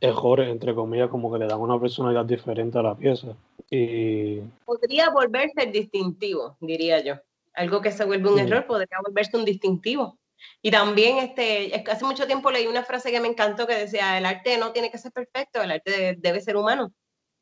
errores, 0.01 0.49
entre 0.49 0.73
comillas, 0.73 1.09
como 1.09 1.31
que 1.31 1.39
le 1.39 1.47
dan 1.47 1.59
una 1.59 1.79
personalidad 1.79 2.25
diferente 2.25 2.77
a 2.77 2.81
la 2.83 2.95
pieza. 2.95 3.35
Y 3.69 4.39
Podría 4.65 5.09
volverse 5.11 5.65
distintivo, 5.67 6.57
diría 6.59 7.03
yo. 7.03 7.15
Algo 7.53 7.81
que 7.81 7.91
se 7.91 8.05
vuelve 8.05 8.29
un 8.29 8.35
Mm. 8.35 8.39
error 8.47 8.65
podría 8.67 8.97
volverse 9.05 9.37
un 9.37 9.45
distintivo. 9.45 10.17
Y 10.61 10.71
también, 10.71 11.17
este, 11.17 11.83
hace 11.89 12.05
mucho 12.05 12.25
tiempo 12.27 12.51
leí 12.51 12.67
una 12.67 12.83
frase 12.83 13.11
que 13.11 13.19
me 13.19 13.27
encantó 13.27 13.67
que 13.67 13.75
decía, 13.75 14.17
el 14.17 14.25
arte 14.25 14.57
no 14.57 14.71
tiene 14.71 14.91
que 14.91 14.97
ser 14.97 15.11
perfecto, 15.11 15.61
el 15.61 15.71
arte 15.71 15.91
de- 15.91 16.15
debe 16.17 16.41
ser 16.41 16.57
humano. 16.57 16.91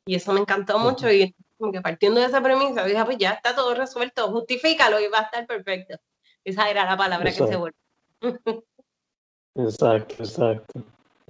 Y 0.06 0.14
eso 0.14 0.32
me 0.32 0.40
encantó 0.40 0.78
mucho 0.78 1.10
y 1.10 1.34
como 1.58 1.72
que 1.72 1.80
partiendo 1.80 2.20
de 2.20 2.26
esa 2.26 2.40
premisa, 2.42 2.84
dije, 2.84 2.98
"Ah, 2.98 3.04
pues 3.04 3.18
ya 3.18 3.30
está 3.32 3.54
todo 3.54 3.74
resuelto, 3.74 4.30
justifícalo 4.30 5.00
y 5.00 5.08
va 5.08 5.18
a 5.18 5.22
estar 5.22 5.46
perfecto. 5.46 5.96
Esa 6.44 6.70
era 6.70 6.84
la 6.84 6.96
palabra 6.96 7.30
que 7.30 7.36
se 7.46 7.56
volvió. 7.56 7.78
Exacto, 9.54 10.14
exacto. 10.22 10.82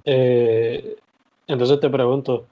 Eh, 0.05 0.97
entonces 1.47 1.79
te 1.79 1.89
pregunto, 1.89 2.47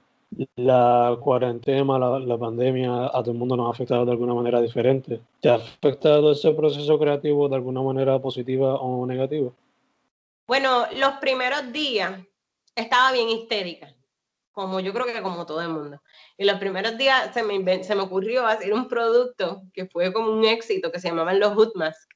¿la 0.56 1.16
cuarentena, 1.20 1.98
la, 1.98 2.18
la 2.18 2.38
pandemia 2.38 3.06
a 3.06 3.22
todo 3.22 3.32
el 3.32 3.38
mundo 3.38 3.56
nos 3.56 3.68
ha 3.68 3.70
afectado 3.70 4.04
de 4.04 4.12
alguna 4.12 4.34
manera 4.34 4.60
diferente? 4.60 5.20
¿Te 5.40 5.48
ha 5.48 5.54
afectado 5.54 6.32
ese 6.32 6.52
proceso 6.52 6.98
creativo 6.98 7.48
de 7.48 7.56
alguna 7.56 7.82
manera 7.82 8.18
positiva 8.18 8.74
o 8.76 9.06
negativa? 9.06 9.50
Bueno, 10.46 10.86
los 10.96 11.12
primeros 11.20 11.72
días 11.72 12.20
estaba 12.74 13.12
bien 13.12 13.28
histérica, 13.28 13.94
como 14.52 14.80
yo 14.80 14.92
creo 14.92 15.06
que 15.06 15.22
como 15.22 15.44
todo 15.44 15.60
el 15.60 15.68
mundo. 15.68 16.00
Y 16.36 16.44
los 16.44 16.58
primeros 16.58 16.96
días 16.96 17.32
se 17.34 17.42
me, 17.42 17.84
se 17.84 17.94
me 17.94 18.02
ocurrió 18.02 18.46
hacer 18.46 18.72
un 18.72 18.88
producto 18.88 19.62
que 19.72 19.86
fue 19.86 20.12
como 20.12 20.32
un 20.32 20.44
éxito, 20.44 20.90
que 20.90 21.00
se 21.00 21.08
llamaban 21.08 21.40
los 21.40 21.54
Hood 21.54 21.72
Mask. 21.74 22.08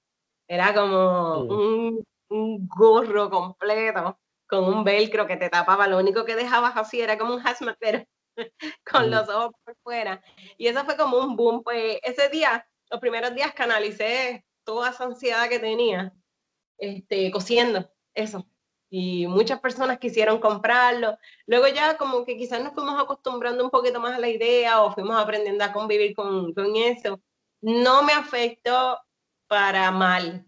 Era 0.49 0.75
como 0.75 1.45
Mm. 1.45 1.51
un, 1.51 2.05
un 2.31 2.69
gorro 2.69 3.31
completo 3.31 4.19
con 4.53 4.65
un 4.65 4.85
velcro 4.85 5.27
que 5.27 5.39
te 5.39 5.49
tapaba. 5.49 5.87
Lo 5.89 5.97
único 5.97 6.27
que 6.27 6.37
dejabas 6.37 6.77
así 6.77 7.01
era 7.01 7.17
como 7.17 7.33
un 7.33 7.47
hazmat, 7.47 7.75
pero 7.81 8.05
con 8.85 9.11
los 9.11 9.27
ojos 9.31 9.53
por 9.65 9.75
fuera. 9.83 10.23
Y 10.59 10.67
eso 10.67 10.85
fue 10.85 10.95
como 10.99 11.17
un 11.17 11.37
boom. 11.37 11.63
Pues 11.63 11.99
ese 12.03 12.29
día, 12.29 12.69
los 12.91 13.01
primeros 13.01 13.35
días 13.35 13.55
canalicé 13.55 14.45
toda 14.63 14.91
esa 14.91 15.05
ansiedad 15.05 15.49
que 15.49 15.59
tenía 15.59 16.13
este, 16.77 17.31
cosiendo 17.31 17.91
eso. 18.13 18.47
Y 18.91 19.27
muchas 19.27 19.59
personas 19.59 19.99
quisieron 19.99 20.39
comprarlo. 20.39 21.17
Luego 21.47 21.69
ya 21.69 21.97
como 21.97 22.27
que 22.27 22.37
quizás 22.37 22.63
nos 22.63 22.75
fuimos 22.75 23.03
acostumbrando 23.03 23.65
un 23.65 23.71
poquito 23.71 24.01
más 24.01 24.19
a 24.19 24.21
la 24.21 24.29
idea 24.29 24.83
o 24.83 24.93
fuimos 24.93 25.17
aprendiendo 25.19 25.65
a 25.65 25.73
convivir 25.73 26.15
con, 26.15 26.53
con 26.53 26.77
eso. 26.77 27.23
No 27.63 28.03
me 28.03 28.13
afectó 28.13 28.99
para 29.47 29.91
mal. 29.91 30.45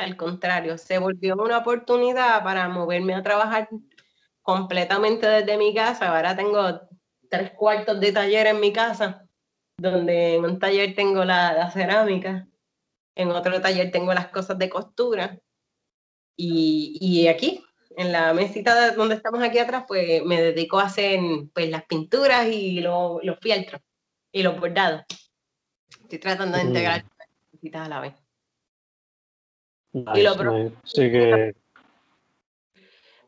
Al 0.00 0.16
contrario, 0.16 0.78
se 0.78 0.96
volvió 0.96 1.36
una 1.36 1.58
oportunidad 1.58 2.42
para 2.42 2.68
moverme 2.70 3.14
a 3.14 3.22
trabajar 3.22 3.68
completamente 4.40 5.26
desde 5.26 5.58
mi 5.58 5.74
casa. 5.74 6.08
Ahora 6.08 6.34
tengo 6.34 6.80
tres 7.28 7.50
cuartos 7.52 8.00
de 8.00 8.10
taller 8.10 8.46
en 8.46 8.60
mi 8.60 8.72
casa, 8.72 9.26
donde 9.76 10.36
en 10.36 10.44
un 10.46 10.58
taller 10.58 10.94
tengo 10.94 11.22
la, 11.24 11.52
la 11.52 11.70
cerámica, 11.70 12.48
en 13.14 13.30
otro 13.30 13.60
taller 13.60 13.90
tengo 13.90 14.14
las 14.14 14.28
cosas 14.28 14.56
de 14.58 14.70
costura 14.70 15.38
y, 16.34 16.96
y 16.98 17.28
aquí, 17.28 17.62
en 17.98 18.10
la 18.10 18.32
mesita 18.32 18.74
de- 18.80 18.96
donde 18.96 19.16
estamos 19.16 19.42
aquí 19.42 19.58
atrás, 19.58 19.84
pues 19.86 20.22
me 20.24 20.40
dedico 20.40 20.78
a 20.80 20.84
hacer 20.84 21.20
pues, 21.52 21.68
las 21.68 21.84
pinturas 21.84 22.46
y 22.48 22.80
lo- 22.80 23.20
los 23.22 23.38
fieltros 23.38 23.82
y 24.32 24.42
los 24.42 24.58
bordados. 24.58 25.02
Estoy 26.04 26.18
tratando 26.18 26.56
de 26.56 26.64
Mm. 26.64 26.68
integrar 26.68 27.04
las 27.18 27.28
cositas 27.50 27.86
a 27.86 27.88
la 27.90 28.00
vez. 28.00 28.14
Nice, 29.92 30.22
lo 30.22 30.36
pro- 30.36 30.52
nice. 30.52 30.76
Así 30.84 31.10
que, 31.10 31.54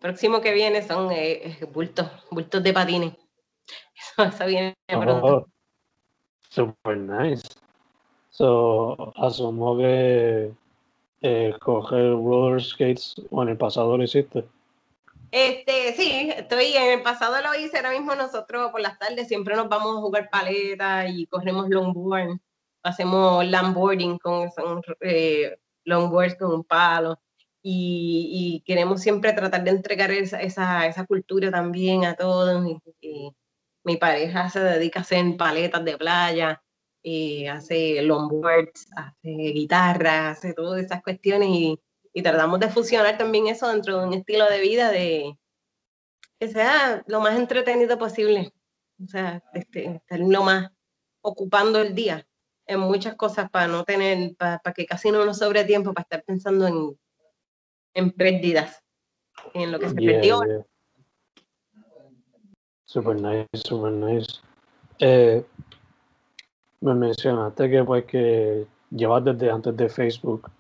Próximo 0.01 0.41
que 0.41 0.53
viene 0.53 0.83
son 0.83 1.13
eh, 1.13 1.59
eh, 1.61 1.65
bultos, 1.73 2.09
bultos 2.31 2.63
de 2.63 2.73
patines. 2.73 3.15
Eso, 4.19 4.25
eso 4.25 4.47
viene 4.47 4.75
pronto. 4.89 5.27
oh, 5.27 5.47
super 6.51 6.97
nice. 6.97 7.43
So, 8.31 9.13
asumo 9.17 9.77
que 9.77 10.53
eh, 11.21 11.55
coger 11.61 12.11
roller 12.13 12.61
skates, 12.61 13.15
o 13.31 13.43
en 13.43 13.51
el 13.51 13.57
pasado 13.57 13.97
lo 13.97 14.03
hiciste. 14.03 14.45
Este, 15.31 15.95
sí, 15.95 16.31
estoy 16.37 16.73
en 16.75 16.99
el 16.99 17.03
pasado 17.03 17.37
lo 17.41 17.55
hice, 17.59 17.77
ahora 17.77 17.93
mismo 17.93 18.15
nosotros 18.15 18.73
por 18.73 18.81
las 18.81 18.99
tardes 18.99 19.29
siempre 19.29 19.55
nos 19.55 19.69
vamos 19.69 19.97
a 19.97 20.01
jugar 20.01 20.29
paleta 20.31 21.09
y 21.09 21.27
corremos 21.27 21.69
longboard, 21.69 22.39
hacemos 22.83 23.47
landboarding 23.47 24.19
con 24.19 24.51
son, 24.51 24.83
eh, 25.01 25.57
longboards 25.85 26.37
con 26.37 26.53
un 26.53 26.65
palo 26.65 27.21
y, 27.63 28.61
y 28.63 28.65
queremos 28.67 29.01
siempre 29.01 29.33
tratar 29.33 29.65
de 29.65 29.71
entregar 29.71 30.11
esa, 30.11 30.41
esa, 30.41 30.87
esa 30.87 31.07
cultura 31.07 31.51
también 31.51 32.05
a 32.05 32.17
todos. 32.17 32.67
Y, 32.67 32.79
y 33.01 33.33
mi 33.85 33.97
pareja 33.97 34.51
se 34.51 34.61
dedica 34.61 35.01
a 35.01 35.03
hacer 35.03 35.37
paletas 35.37 35.85
de 35.85 35.97
playa, 35.97 36.63
eh, 37.05 37.49
hace 37.49 38.03
longboards, 38.03 38.89
hace 38.97 39.29
guitarra, 39.29 40.31
hace 40.31 40.55
todas 40.55 40.83
esas 40.83 41.03
cuestiones 41.03 41.49
y, 41.49 41.81
y 42.13 42.23
tratamos 42.23 42.61
de 42.61 42.69
fusionar 42.69 43.19
también 43.19 43.49
eso 43.49 43.69
dentro 43.69 44.01
de 44.01 44.07
un 44.07 44.15
estilo 44.15 44.49
de 44.49 44.61
vida 44.61 44.91
de 44.91 45.39
que 46.39 46.49
sea 46.49 47.03
lo 47.07 47.21
más 47.21 47.37
entretenido 47.37 47.99
posible. 47.99 48.53
O 49.03 49.07
sea, 49.07 49.43
este, 49.55 49.97
estar 49.97 50.19
lo 50.21 50.43
más 50.43 50.71
ocupando 51.23 51.81
el 51.81 51.95
día 51.95 52.27
en 52.67 52.81
muchas 52.81 53.15
cosas 53.17 53.51
para 53.51 53.67
no 53.69 53.85
tener, 53.85 54.35
para, 54.37 54.59
para 54.59 54.75
que 54.75 54.87
casi 54.87 55.11
no 55.11 55.25
nos 55.25 55.39
sobre 55.39 55.65
tiempo 55.65 55.93
para 55.93 56.03
estar 56.03 56.25
pensando 56.25 56.67
en, 56.67 56.99
en 57.95 58.11
pérdidas, 58.13 58.83
en 59.55 59.73
lo 59.73 59.79
que 59.79 59.89
se 59.89 59.95
Yeah, 59.97 60.13
perdió. 60.13 60.43
yeah. 60.45 60.65
Super 62.85 63.21
nice, 63.21 63.49
super 63.55 63.91
nice. 63.91 64.41
Eh, 64.99 65.45
me 66.81 66.95
mencionaste 66.95 67.71
que 67.71 67.85
pues 67.85 68.05
que 68.05 68.67
llevas 68.91 69.25
desde 69.25 69.51
antes 69.51 69.77
de 69.77 69.89
Facebook 69.89 70.51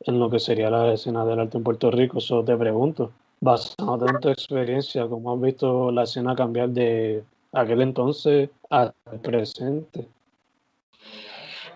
en 0.00 0.18
lo 0.18 0.30
que 0.30 0.38
sería 0.38 0.70
la 0.70 0.92
escena 0.92 1.24
del 1.24 1.40
arte 1.40 1.58
en 1.58 1.64
Puerto 1.64 1.90
Rico. 1.90 2.18
Eso 2.18 2.42
te 2.44 2.56
pregunto, 2.56 3.12
basado 3.40 4.08
en 4.08 4.20
tu 4.20 4.28
experiencia, 4.30 5.06
¿cómo 5.08 5.34
has 5.34 5.40
visto 5.40 5.90
la 5.90 6.04
escena 6.04 6.34
cambiar 6.34 6.70
de 6.70 7.22
aquel 7.52 7.82
entonces 7.82 8.48
al 8.70 8.94
presente? 9.22 10.08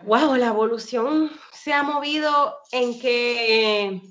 Wow, 0.04 0.34
la 0.36 0.48
evolución 0.48 1.30
se 1.52 1.72
ha 1.72 1.82
movido 1.82 2.58
en 2.72 2.98
que 2.98 4.02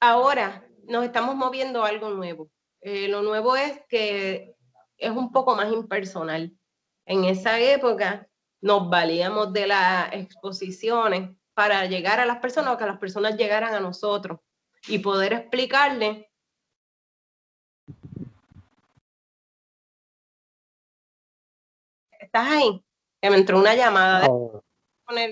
ahora 0.00 0.66
nos 0.84 1.04
estamos 1.04 1.34
moviendo 1.34 1.84
algo 1.84 2.10
nuevo. 2.10 2.50
Eh, 2.80 3.08
lo 3.08 3.22
nuevo 3.22 3.56
es 3.56 3.80
que 3.88 4.56
es 4.96 5.10
un 5.10 5.32
poco 5.32 5.54
más 5.54 5.72
impersonal. 5.72 6.56
En 7.04 7.24
esa 7.24 7.60
época 7.60 8.28
nos 8.60 8.88
valíamos 8.88 9.52
de 9.52 9.66
las 9.66 10.12
exposiciones 10.12 11.36
para 11.54 11.84
llegar 11.86 12.20
a 12.20 12.26
las 12.26 12.38
personas 12.38 12.74
o 12.74 12.78
que 12.78 12.86
las 12.86 12.98
personas 12.98 13.36
llegaran 13.36 13.74
a 13.74 13.80
nosotros 13.80 14.40
y 14.88 14.98
poder 14.98 15.32
explicarle 15.32 16.30
¿Estás 22.20 22.48
ahí? 22.48 22.85
Que 23.20 23.30
me 23.30 23.36
entró 23.36 23.58
una 23.58 23.74
llamada 23.74 24.26
Oh, 24.28 24.62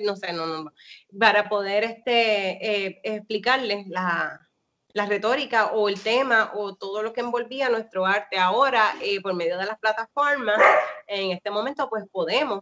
no 0.03 0.17
sé, 0.17 0.33
no, 0.33 0.47
no, 0.47 0.65
no, 0.65 0.73
para 1.19 1.49
poder 1.49 1.83
este, 1.85 2.87
eh, 2.87 3.01
explicarles 3.03 3.89
la, 3.89 4.49
la 4.93 5.07
retórica 5.07 5.73
o 5.73 5.89
el 5.89 6.01
tema 6.01 6.53
o 6.55 6.77
todo 6.77 7.03
lo 7.03 7.13
que 7.13 7.21
envolvía 7.21 7.69
nuestro 7.69 8.07
arte. 8.07 8.39
Ahora, 8.39 8.95
eh, 9.03 9.21
por 9.21 9.35
medio 9.35 9.59
de 9.59 9.67
las 9.67 9.79
plataformas, 9.79 10.61
en 11.09 11.33
este 11.33 11.51
momento, 11.51 11.89
pues 11.91 12.05
podemos 12.11 12.61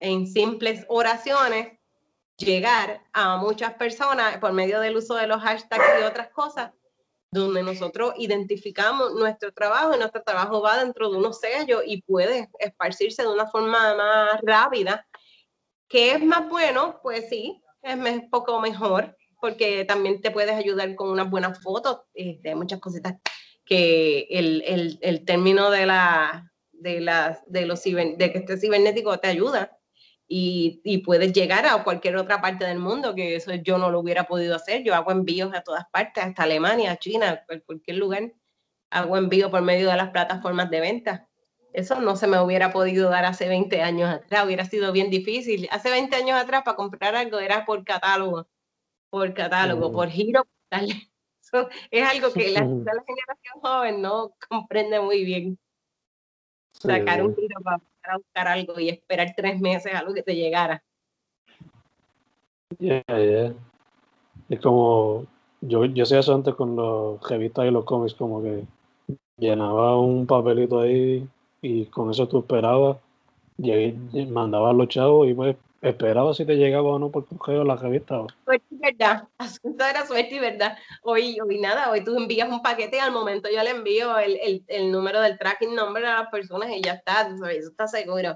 en 0.00 0.26
simples 0.26 0.84
oraciones 0.88 1.78
llegar 2.36 3.02
a 3.12 3.38
muchas 3.38 3.74
personas 3.74 4.36
por 4.38 4.52
medio 4.52 4.80
del 4.80 4.96
uso 4.96 5.14
de 5.14 5.26
los 5.26 5.40
hashtags 5.40 6.00
y 6.00 6.04
otras 6.04 6.28
cosas, 6.28 6.72
donde 7.34 7.62
nosotros 7.62 8.14
identificamos 8.16 9.14
nuestro 9.14 9.52
trabajo 9.52 9.94
y 9.94 9.98
nuestro 9.98 10.22
trabajo 10.22 10.62
va 10.62 10.78
dentro 10.78 11.10
de 11.10 11.18
unos 11.18 11.40
sellos 11.40 11.82
y 11.86 12.02
puede 12.02 12.48
esparcirse 12.58 13.22
de 13.22 13.28
una 13.28 13.46
forma 13.46 13.94
más 13.94 14.40
rápida. 14.42 15.06
¿Qué 15.88 16.12
es 16.12 16.24
más 16.24 16.48
bueno? 16.48 17.00
Pues 17.02 17.28
sí, 17.28 17.62
es 17.82 17.96
un 17.96 18.30
poco 18.30 18.60
mejor, 18.60 19.16
porque 19.40 19.84
también 19.84 20.20
te 20.20 20.30
puedes 20.30 20.54
ayudar 20.54 20.94
con 20.94 21.10
unas 21.10 21.28
buenas 21.28 21.60
fotos, 21.60 22.00
este, 22.14 22.54
muchas 22.54 22.80
cositas 22.80 23.16
que 23.64 24.26
el, 24.30 24.62
el, 24.66 24.98
el 25.02 25.24
término 25.24 25.70
de 25.70 25.86
la 25.86 26.50
de 26.72 27.00
las 27.00 27.40
de 27.46 27.64
los 27.64 27.80
ciber, 27.80 28.16
de 28.18 28.30
que 28.30 28.38
esté 28.38 28.58
cibernético 28.58 29.18
te 29.18 29.28
ayuda 29.28 29.78
y, 30.26 30.80
y, 30.84 30.98
puedes 30.98 31.32
llegar 31.32 31.66
a 31.66 31.84
cualquier 31.84 32.16
otra 32.16 32.40
parte 32.40 32.64
del 32.64 32.78
mundo 32.78 33.14
que 33.14 33.36
eso 33.36 33.54
yo 33.54 33.78
no 33.78 33.90
lo 33.90 34.00
hubiera 34.00 34.24
podido 34.24 34.56
hacer. 34.56 34.82
Yo 34.82 34.94
hago 34.94 35.10
envíos 35.12 35.54
a 35.54 35.62
todas 35.62 35.84
partes 35.90 36.24
hasta 36.24 36.44
Alemania 36.44 36.96
China 36.96 37.44
cualquier 37.66 37.98
lugar. 37.98 38.32
Hago 38.90 39.16
envío 39.16 39.50
por 39.50 39.62
medio 39.62 39.90
de 39.90 39.96
las 39.96 40.10
plataformas 40.10 40.70
de 40.70 40.80
venta. 40.80 41.28
Eso 41.72 42.00
no 42.00 42.16
se 42.16 42.26
me 42.26 42.40
hubiera 42.40 42.72
podido 42.72 43.10
dar 43.10 43.24
hace 43.24 43.48
20 43.48 43.82
años 43.82 44.08
atrás. 44.08 44.46
Hubiera 44.46 44.64
sido 44.64 44.92
bien 44.92 45.10
difícil. 45.10 45.68
Hace 45.70 45.90
20 45.90 46.16
años 46.16 46.40
atrás 46.40 46.62
para 46.64 46.76
comprar 46.76 47.14
algo 47.16 47.38
era 47.38 47.66
por 47.66 47.84
catálogo 47.84 48.48
por 49.14 49.32
catálogo, 49.32 49.92
por 49.92 50.08
giro. 50.08 50.44
Eso 51.40 51.68
es 51.92 52.04
algo 52.04 52.32
que 52.32 52.50
la, 52.50 52.62
la 52.62 53.04
generación 53.06 53.60
joven 53.62 54.02
no 54.02 54.34
comprende 54.48 54.98
muy 55.00 55.24
bien. 55.24 55.56
Sacar 56.72 57.22
un 57.22 57.32
tiro 57.32 57.60
para, 57.62 57.80
buscar 58.16 58.48
algo 58.48 58.78
y 58.78 58.88
esperar 58.88 59.34
tres 59.36 59.60
meses 59.60 59.94
a 59.94 60.02
lo 60.02 60.14
que 60.14 60.22
te 60.22 60.34
llegara. 60.34 60.82
Yeah, 62.78 63.02
yeah. 63.06 63.54
Es 64.48 64.60
como, 64.60 65.26
yo, 65.60 65.84
yo 65.84 66.02
hacía 66.02 66.20
eso 66.20 66.34
antes 66.34 66.54
con 66.54 66.76
los 66.76 67.20
revistas 67.28 67.66
y 67.66 67.70
los 67.70 67.84
cómics, 67.84 68.14
como 68.14 68.42
que 68.42 68.64
llenaba 69.38 69.98
un 69.98 70.26
papelito 70.26 70.80
ahí 70.80 71.26
y 71.62 71.86
con 71.86 72.10
eso 72.10 72.28
tú 72.28 72.40
esperabas, 72.40 72.98
mandabas 74.28 74.74
los 74.74 74.88
chavos 74.88 75.28
y 75.28 75.34
pues 75.34 75.56
Esperaba 75.84 76.32
si 76.32 76.46
te 76.46 76.54
llegaba 76.54 76.94
o 76.94 76.98
no 76.98 77.10
por 77.10 77.26
correo 77.26 77.62
la 77.62 77.76
revista. 77.76 78.24
Suerte 78.46 78.64
y 78.70 78.78
verdad. 78.78 79.28
Asunto 79.38 79.84
era 79.84 80.06
suerte 80.06 80.34
y 80.34 80.38
verdad. 80.38 80.78
Hoy, 81.02 81.38
hoy 81.38 81.60
nada, 81.60 81.90
hoy 81.90 82.02
tú 82.02 82.16
envías 82.16 82.48
un 82.48 82.62
paquete 82.62 82.96
y 82.96 83.00
al 83.00 83.12
momento 83.12 83.50
yo 83.54 83.62
le 83.62 83.68
envío 83.68 84.18
el, 84.18 84.38
el, 84.40 84.64
el 84.68 84.90
número 84.90 85.20
del 85.20 85.38
tracking 85.38 85.74
number 85.74 86.06
a 86.06 86.22
las 86.22 86.30
personas 86.30 86.70
y 86.70 86.80
ya 86.80 86.94
está, 86.94 87.28
eso 87.50 87.68
está 87.68 87.86
seguro. 87.86 88.34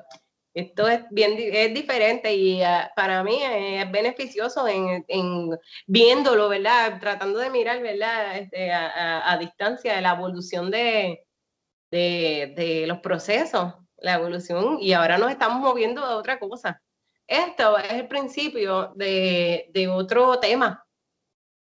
Esto 0.52 0.88
es 0.88 1.00
bien 1.10 1.36
es 1.38 1.72
diferente 1.72 2.34
y 2.34 2.60
uh, 2.60 2.94
para 2.94 3.24
mí 3.24 3.38
es 3.42 3.90
beneficioso 3.90 4.68
en, 4.68 5.06
en, 5.08 5.58
viéndolo, 5.86 6.50
¿verdad? 6.50 7.00
Tratando 7.00 7.38
de 7.38 7.48
mirar, 7.48 7.80
¿verdad? 7.80 8.36
Este, 8.36 8.70
a, 8.70 8.88
a, 8.88 9.32
a, 9.32 9.38
distancia 9.38 9.98
la 10.02 10.12
evolución 10.12 10.70
de, 10.70 11.24
de, 11.90 12.52
de 12.54 12.86
los 12.86 12.98
procesos, 12.98 13.72
la 13.96 14.14
evolución, 14.16 14.76
y 14.80 14.92
ahora 14.92 15.16
nos 15.16 15.30
estamos 15.30 15.60
moviendo 15.60 16.04
a 16.04 16.16
otra 16.16 16.38
cosa 16.38 16.82
esto 17.28 17.76
es 17.76 17.92
el 17.92 18.08
principio 18.08 18.92
de, 18.96 19.70
de 19.72 19.86
otro 19.86 20.40
tema. 20.40 20.84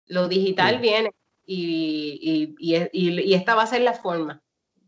Lo 0.07 0.29
digital 0.29 0.79
viene 0.79 1.11
y, 1.47 2.55
y, 2.61 2.77
y, 2.93 3.21
y, 3.21 3.35
esta 3.35 3.55
va 3.55 3.63
a 3.63 3.67
ser 3.67 3.81
la 3.81 3.95
forma. 3.95 4.43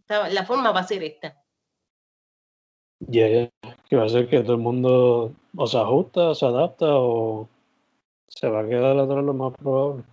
la 0.08 0.44
forma 0.44 0.70
va 0.70 0.80
a 0.80 0.86
ser 0.86 1.02
esta. 1.02 1.34
Ya, 3.00 3.26
yeah, 3.26 3.50
que 3.88 3.96
va 3.96 4.04
a 4.04 4.08
ser 4.10 4.28
que 4.28 4.40
todo 4.40 4.52
el 4.52 4.60
mundo 4.60 5.34
o 5.56 5.66
se 5.66 5.78
ajusta, 5.78 6.28
o 6.28 6.34
se 6.34 6.44
adapta 6.44 6.86
o 6.88 7.48
se 8.28 8.46
va 8.48 8.60
a 8.60 8.68
quedar 8.68 8.98
atrás 8.98 9.24
lo 9.24 9.32
más 9.32 9.54
probable. 9.54 10.04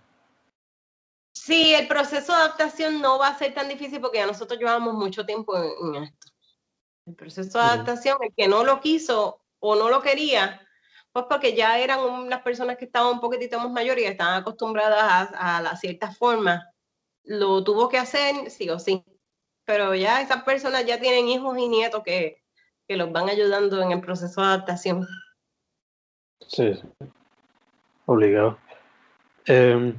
Sí, 1.34 1.74
el 1.74 1.86
proceso 1.86 2.32
de 2.32 2.38
adaptación 2.38 3.02
no 3.02 3.18
va 3.18 3.28
a 3.28 3.38
ser 3.38 3.52
tan 3.52 3.68
difícil 3.68 4.00
porque 4.00 4.18
ya 4.18 4.26
nosotros 4.26 4.58
llevamos 4.58 4.94
mucho 4.94 5.26
tiempo 5.26 5.56
en, 5.56 5.94
en 5.94 6.04
esto. 6.04 6.28
El 7.04 7.14
proceso 7.14 7.58
de 7.58 7.64
adaptación, 7.64 8.16
el 8.22 8.34
que 8.34 8.48
no 8.48 8.64
lo 8.64 8.80
quiso 8.80 9.42
o 9.60 9.76
no 9.76 9.88
lo 9.88 10.00
quería, 10.02 10.60
pues 11.12 11.26
porque 11.28 11.54
ya 11.54 11.78
eran 11.78 12.00
unas 12.00 12.42
personas 12.42 12.76
que 12.76 12.84
estaban 12.84 13.14
un 13.14 13.20
poquitito 13.20 13.58
más 13.58 13.70
mayores 13.70 14.04
y 14.04 14.06
estaban 14.06 14.40
acostumbradas 14.40 15.30
a, 15.34 15.58
a, 15.58 15.76
ciertas 15.76 16.16
formas, 16.16 16.64
lo 17.24 17.64
tuvo 17.64 17.88
que 17.88 17.98
hacer 17.98 18.50
sí 18.50 18.70
o 18.70 18.78
sí. 18.78 19.04
Pero 19.64 19.94
ya 19.94 20.22
esas 20.22 20.44
personas 20.44 20.86
ya 20.86 20.98
tienen 20.98 21.28
hijos 21.28 21.58
y 21.58 21.68
nietos 21.68 22.02
que, 22.02 22.42
que 22.86 22.96
los 22.96 23.12
van 23.12 23.28
ayudando 23.28 23.82
en 23.82 23.92
el 23.92 24.00
proceso 24.00 24.40
de 24.40 24.46
adaptación. 24.46 25.06
Sí, 26.46 26.72
obligado. 28.06 28.58
Eh, 29.46 29.94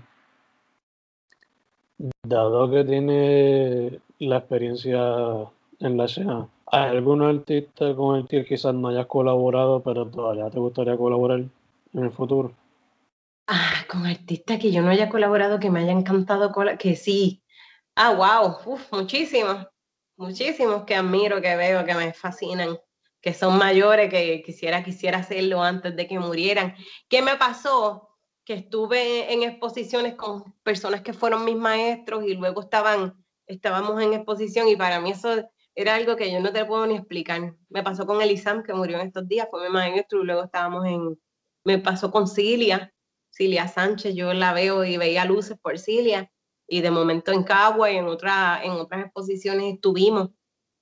dado 2.23 2.69
que 2.71 2.83
tiene 2.83 3.99
la 4.19 4.37
experiencia 4.37 4.99
en 5.79 5.97
la 5.97 6.05
escena, 6.05 6.47
¿Hay 6.71 6.89
algún 6.89 7.23
artista 7.23 7.95
con 7.95 8.17
el 8.17 8.27
que 8.27 8.45
quizás 8.45 8.75
no 8.75 8.89
hayas 8.89 9.07
colaborado, 9.07 9.81
pero 9.81 10.05
todavía 10.07 10.51
te 10.51 10.59
gustaría 10.59 10.95
colaborar 10.95 11.39
en 11.39 12.03
el 12.03 12.11
futuro? 12.11 12.53
Ah, 13.47 13.83
con 13.89 14.05
artistas 14.05 14.59
que 14.59 14.71
yo 14.71 14.83
no 14.83 14.91
haya 14.91 15.09
colaborado, 15.09 15.59
que 15.59 15.71
me 15.71 15.79
haya 15.79 15.93
encantado, 15.93 16.51
que 16.77 16.95
sí. 16.95 17.41
Ah, 17.95 18.11
wow, 18.11 18.73
Uf, 18.73 18.93
muchísimos, 18.93 19.65
muchísimos 20.15 20.83
que 20.83 20.93
admiro, 20.93 21.41
que 21.41 21.55
veo, 21.55 21.83
que 21.83 21.95
me 21.95 22.13
fascinan, 22.13 22.77
que 23.19 23.33
son 23.33 23.57
mayores, 23.57 24.11
que 24.11 24.43
quisiera, 24.45 24.83
quisiera 24.83 25.17
hacerlo 25.17 25.63
antes 25.63 25.95
de 25.95 26.07
que 26.07 26.19
murieran. 26.19 26.75
¿Qué 27.09 27.23
me 27.23 27.35
pasó? 27.35 28.09
Que 28.45 28.53
estuve 28.53 29.33
en 29.33 29.41
exposiciones 29.41 30.13
con 30.13 30.53
personas 30.61 31.01
que 31.01 31.13
fueron 31.13 31.45
mis 31.45 31.55
maestros 31.55 32.23
y 32.25 32.35
luego 32.35 32.61
estaban, 32.61 33.25
estábamos 33.47 33.99
en 34.03 34.13
exposición 34.13 34.67
y 34.67 34.75
para 34.75 34.99
mí 34.99 35.11
eso 35.11 35.49
era 35.81 35.95
algo 35.95 36.17
que 36.17 36.29
yo 36.29 36.41
no 36.41 36.51
te 36.51 36.65
puedo 36.65 36.85
ni 36.85 36.97
explicar. 36.97 37.55
Me 37.69 37.81
pasó 37.83 38.05
con 38.05 38.21
Elisam, 38.21 38.63
que 38.63 38.73
murió 38.73 38.99
en 38.99 39.07
estos 39.07 39.25
días, 39.29 39.47
fue 39.49 39.63
mi 39.63 39.73
maestro, 39.73 40.21
y 40.21 40.25
luego 40.25 40.43
estábamos 40.43 40.85
en, 40.85 41.17
me 41.63 41.77
pasó 41.79 42.11
con 42.11 42.27
Cilia, 42.27 42.93
Cilia 43.29 43.65
Sánchez, 43.69 44.13
yo 44.13 44.33
la 44.33 44.51
veo 44.51 44.83
y 44.83 44.97
veía 44.97 45.23
luces 45.23 45.57
por 45.57 45.79
Cilia, 45.79 46.29
y 46.67 46.81
de 46.81 46.91
momento 46.91 47.31
en 47.31 47.43
Cagua 47.43 47.89
y 47.89 47.95
en, 47.95 48.07
otra, 48.07 48.59
en 48.61 48.71
otras 48.71 49.05
exposiciones 49.05 49.75
estuvimos 49.75 50.31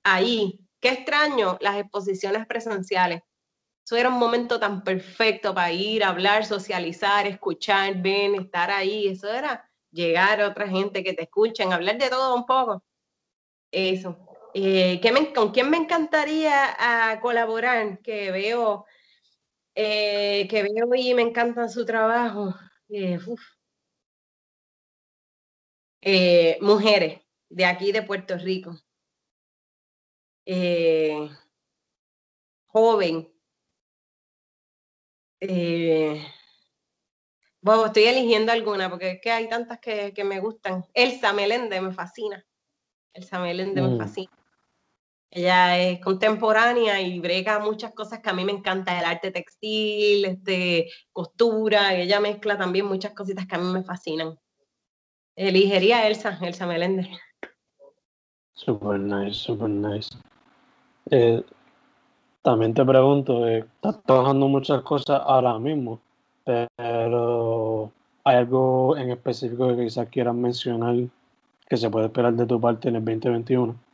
ahí. 0.02 0.66
Qué 0.80 0.88
extraño 0.88 1.58
las 1.60 1.76
exposiciones 1.76 2.44
presenciales. 2.48 3.22
Eso 3.86 3.94
era 3.94 4.08
un 4.08 4.18
momento 4.18 4.58
tan 4.58 4.82
perfecto 4.82 5.54
para 5.54 5.70
ir, 5.70 6.02
hablar, 6.02 6.44
socializar, 6.44 7.24
escuchar, 7.28 8.02
ver, 8.02 8.34
estar 8.34 8.72
ahí. 8.72 9.06
Eso 9.06 9.32
era 9.32 9.70
llegar 9.92 10.40
a 10.40 10.48
otra 10.48 10.66
gente 10.66 11.04
que 11.04 11.14
te 11.14 11.22
escuchen, 11.22 11.72
hablar 11.72 11.98
de 11.98 12.10
todo 12.10 12.34
un 12.34 12.44
poco. 12.44 12.82
Eso. 13.70 14.27
Eh, 14.60 15.00
me, 15.12 15.32
¿Con 15.32 15.52
quién 15.52 15.70
me 15.70 15.76
encantaría 15.76 17.12
a 17.12 17.20
colaborar? 17.20 18.00
Que 18.02 18.32
veo, 18.32 18.86
eh, 19.74 20.48
que 20.50 20.64
veo 20.64 20.94
y 20.96 21.14
me 21.14 21.22
encanta 21.22 21.68
su 21.68 21.84
trabajo. 21.84 22.54
Eh, 26.00 26.58
mujeres 26.60 27.20
de 27.48 27.64
aquí 27.64 27.92
de 27.92 28.02
Puerto 28.02 28.36
Rico. 28.36 28.76
Eh, 30.44 31.28
joven. 32.66 33.32
Bueno, 37.60 37.86
estoy 37.86 38.04
eligiendo 38.04 38.50
alguna 38.50 38.90
porque 38.90 39.12
es 39.12 39.20
que 39.20 39.30
hay 39.30 39.48
tantas 39.48 39.78
que, 39.78 40.12
que 40.12 40.24
me 40.24 40.40
gustan. 40.40 40.84
Elsa 40.94 41.32
Melende 41.32 41.80
me 41.80 41.92
fascina. 41.92 42.44
Elsa 43.12 43.38
Melende 43.38 43.82
mm. 43.82 43.92
me 43.92 43.98
fascina. 43.98 44.37
Ella 45.30 45.78
es 45.78 46.00
contemporánea 46.00 47.00
y 47.02 47.20
brega 47.20 47.58
muchas 47.58 47.92
cosas 47.92 48.20
que 48.20 48.30
a 48.30 48.32
mí 48.32 48.44
me 48.44 48.52
encanta, 48.52 48.98
el 48.98 49.04
arte 49.04 49.30
textil, 49.30 50.24
este, 50.24 50.90
costura, 51.12 51.94
ella 51.94 52.18
mezcla 52.18 52.56
también 52.56 52.86
muchas 52.86 53.12
cositas 53.12 53.46
que 53.46 53.56
a 53.56 53.58
mí 53.58 53.70
me 53.70 53.82
fascinan. 53.82 54.38
Eligería 55.36 56.06
Elsa, 56.08 56.38
Elsa 56.40 56.66
Meléndez. 56.66 57.08
Super 58.54 58.98
nice, 58.98 59.34
super 59.34 59.68
nice. 59.68 60.16
Eh, 61.10 61.44
también 62.42 62.72
te 62.72 62.84
pregunto, 62.84 63.46
eh, 63.46 63.58
estás 63.74 64.02
trabajando 64.04 64.48
muchas 64.48 64.82
cosas 64.82 65.20
ahora 65.24 65.58
mismo, 65.58 66.00
pero 66.44 67.92
¿hay 68.24 68.36
algo 68.36 68.96
en 68.96 69.10
específico 69.10 69.68
que 69.68 69.84
quizás 69.84 70.08
quieras 70.08 70.34
mencionar 70.34 70.96
que 71.68 71.76
se 71.76 71.90
puede 71.90 72.06
esperar 72.06 72.32
de 72.32 72.46
tu 72.46 72.58
parte 72.58 72.88
en 72.88 72.96
el 72.96 73.04
2021? 73.04 73.87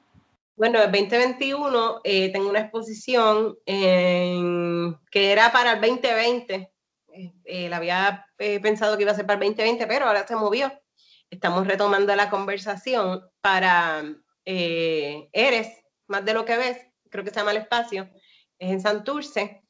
Bueno, 0.56 0.80
el 0.80 0.92
2021 0.92 2.00
eh, 2.04 2.30
tengo 2.32 2.48
una 2.48 2.60
exposición 2.60 3.58
en, 3.66 4.96
que 5.10 5.32
era 5.32 5.50
para 5.50 5.72
el 5.72 5.80
2020. 5.80 6.70
Eh, 7.44 7.68
la 7.68 7.78
había 7.78 8.26
eh, 8.38 8.60
pensado 8.60 8.96
que 8.96 9.02
iba 9.02 9.10
a 9.10 9.16
ser 9.16 9.26
para 9.26 9.34
el 9.34 9.48
2020, 9.50 9.86
pero 9.88 10.06
ahora 10.06 10.24
se 10.26 10.36
movió. 10.36 10.72
Estamos 11.28 11.66
retomando 11.66 12.14
la 12.14 12.30
conversación 12.30 13.22
para 13.40 14.04
eh, 14.44 15.28
Eres, 15.32 15.68
más 16.06 16.24
de 16.24 16.34
lo 16.34 16.44
que 16.44 16.56
ves, 16.56 16.78
creo 17.10 17.24
que 17.24 17.30
se 17.30 17.36
llama 17.36 17.50
El 17.50 17.56
Espacio, 17.58 18.08
es 18.56 18.70
en 18.70 18.80
Santurce. 18.80 19.60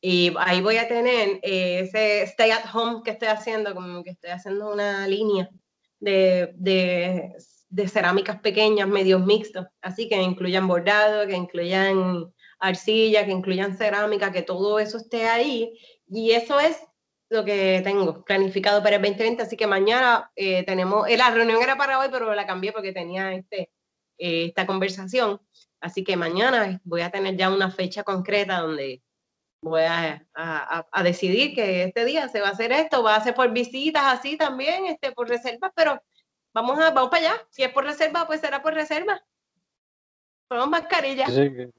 Y 0.00 0.32
ahí 0.38 0.60
voy 0.60 0.76
a 0.76 0.86
tener 0.86 1.40
ese 1.42 2.22
stay 2.22 2.52
at 2.52 2.72
home 2.72 3.02
que 3.04 3.10
estoy 3.10 3.26
haciendo, 3.26 3.74
como 3.74 4.04
que 4.04 4.10
estoy 4.10 4.30
haciendo 4.30 4.72
una 4.72 5.08
línea 5.08 5.50
de, 5.98 6.52
de 6.54 7.34
de 7.70 7.88
cerámicas 7.88 8.40
pequeñas, 8.40 8.88
medios 8.88 9.24
mixtos, 9.24 9.66
así 9.82 10.08
que 10.08 10.20
incluyan 10.22 10.66
bordado, 10.66 11.26
que 11.26 11.36
incluyan 11.36 12.32
arcilla, 12.58 13.24
que 13.24 13.32
incluyan 13.32 13.76
cerámica, 13.76 14.32
que 14.32 14.42
todo 14.42 14.78
eso 14.78 14.96
esté 14.98 15.26
ahí. 15.28 15.78
Y 16.08 16.32
eso 16.32 16.58
es 16.60 16.78
lo 17.30 17.44
que 17.44 17.80
tengo 17.84 18.24
planificado 18.24 18.82
para 18.82 18.96
el 18.96 19.02
2020, 19.02 19.42
así 19.42 19.56
que 19.56 19.66
mañana 19.66 20.30
eh, 20.34 20.64
tenemos, 20.64 21.06
eh, 21.08 21.16
la 21.16 21.30
reunión 21.30 21.62
era 21.62 21.76
para 21.76 21.98
hoy, 21.98 22.08
pero 22.10 22.34
la 22.34 22.46
cambié 22.46 22.72
porque 22.72 22.92
tenía 22.92 23.34
este, 23.34 23.70
eh, 24.18 24.46
esta 24.46 24.66
conversación, 24.66 25.40
así 25.80 26.04
que 26.04 26.16
mañana 26.16 26.80
voy 26.84 27.02
a 27.02 27.10
tener 27.10 27.36
ya 27.36 27.50
una 27.50 27.70
fecha 27.70 28.02
concreta 28.02 28.60
donde 28.60 29.02
voy 29.60 29.82
a, 29.82 30.26
a, 30.34 30.86
a, 30.90 31.02
decidir 31.02 31.54
que 31.54 31.84
este 31.84 32.04
día 32.04 32.28
se 32.28 32.40
va 32.40 32.48
a 32.48 32.52
hacer 32.52 32.72
esto, 32.72 33.02
va 33.02 33.16
a 33.16 33.24
ser 33.24 33.34
por 33.34 33.52
visitas 33.52 34.04
así 34.06 34.36
también, 34.36 34.86
este, 34.86 35.12
por 35.12 35.28
reservas, 35.28 35.72
pero 35.74 36.00
Vamos, 36.54 36.78
a, 36.78 36.90
vamos 36.90 37.10
para 37.10 37.30
allá. 37.30 37.46
Si 37.50 37.62
es 37.62 37.72
por 37.72 37.84
reserva, 37.84 38.26
pues 38.26 38.40
será 38.40 38.62
por 38.62 38.74
reserva. 38.74 39.22
Ponemos 40.48 40.70
mascarilla. 40.70 41.26
Sí, 41.26 41.54
que... 41.54 41.70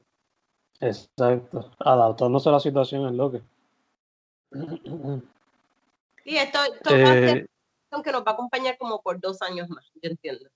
Exacto. 0.80 1.72
Adaptándose 1.80 2.50
a 2.50 2.54
la 2.54 2.60
situación 2.60 3.08
es 3.08 3.14
lo 3.14 3.32
que. 3.32 3.42
Sí, 6.24 6.38
esto, 6.38 6.60
esto 6.64 6.96
eh... 6.96 7.04
va 7.04 7.10
a 7.10 7.14
ser 7.14 7.50
que 8.04 8.12
nos 8.12 8.22
va 8.22 8.32
a 8.32 8.34
acompañar 8.34 8.78
como 8.78 9.02
por 9.02 9.20
dos 9.20 9.42
años 9.42 9.68
más, 9.70 9.86
yo 9.96 10.10
entiendo. 10.12 10.48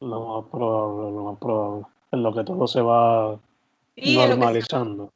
Lo 0.00 0.40
más 0.40 0.50
probable, 0.50 1.10
lo 1.12 1.22
más 1.24 1.38
probable. 1.38 1.86
En 2.10 2.22
lo 2.22 2.34
que 2.34 2.44
todo 2.44 2.66
se 2.66 2.80
va 2.80 3.38
Sí, 3.94 4.16
normalizando. 4.16 5.12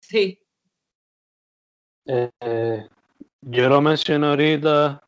Sí. 0.00 0.40
Eh, 2.06 2.88
yo 3.40 3.68
lo 3.68 3.80
mencioné 3.80 4.26
ahorita, 4.26 5.02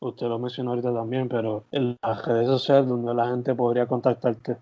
usted 0.00 0.26
lo 0.26 0.38
mencionó 0.38 0.70
ahorita 0.70 0.92
también, 0.92 1.28
pero 1.28 1.64
en 1.70 1.96
las 2.02 2.24
redes 2.24 2.46
sociales 2.46 2.88
donde 2.88 3.14
la 3.14 3.28
gente 3.28 3.54
podría 3.54 3.86
contactarte. 3.86 4.56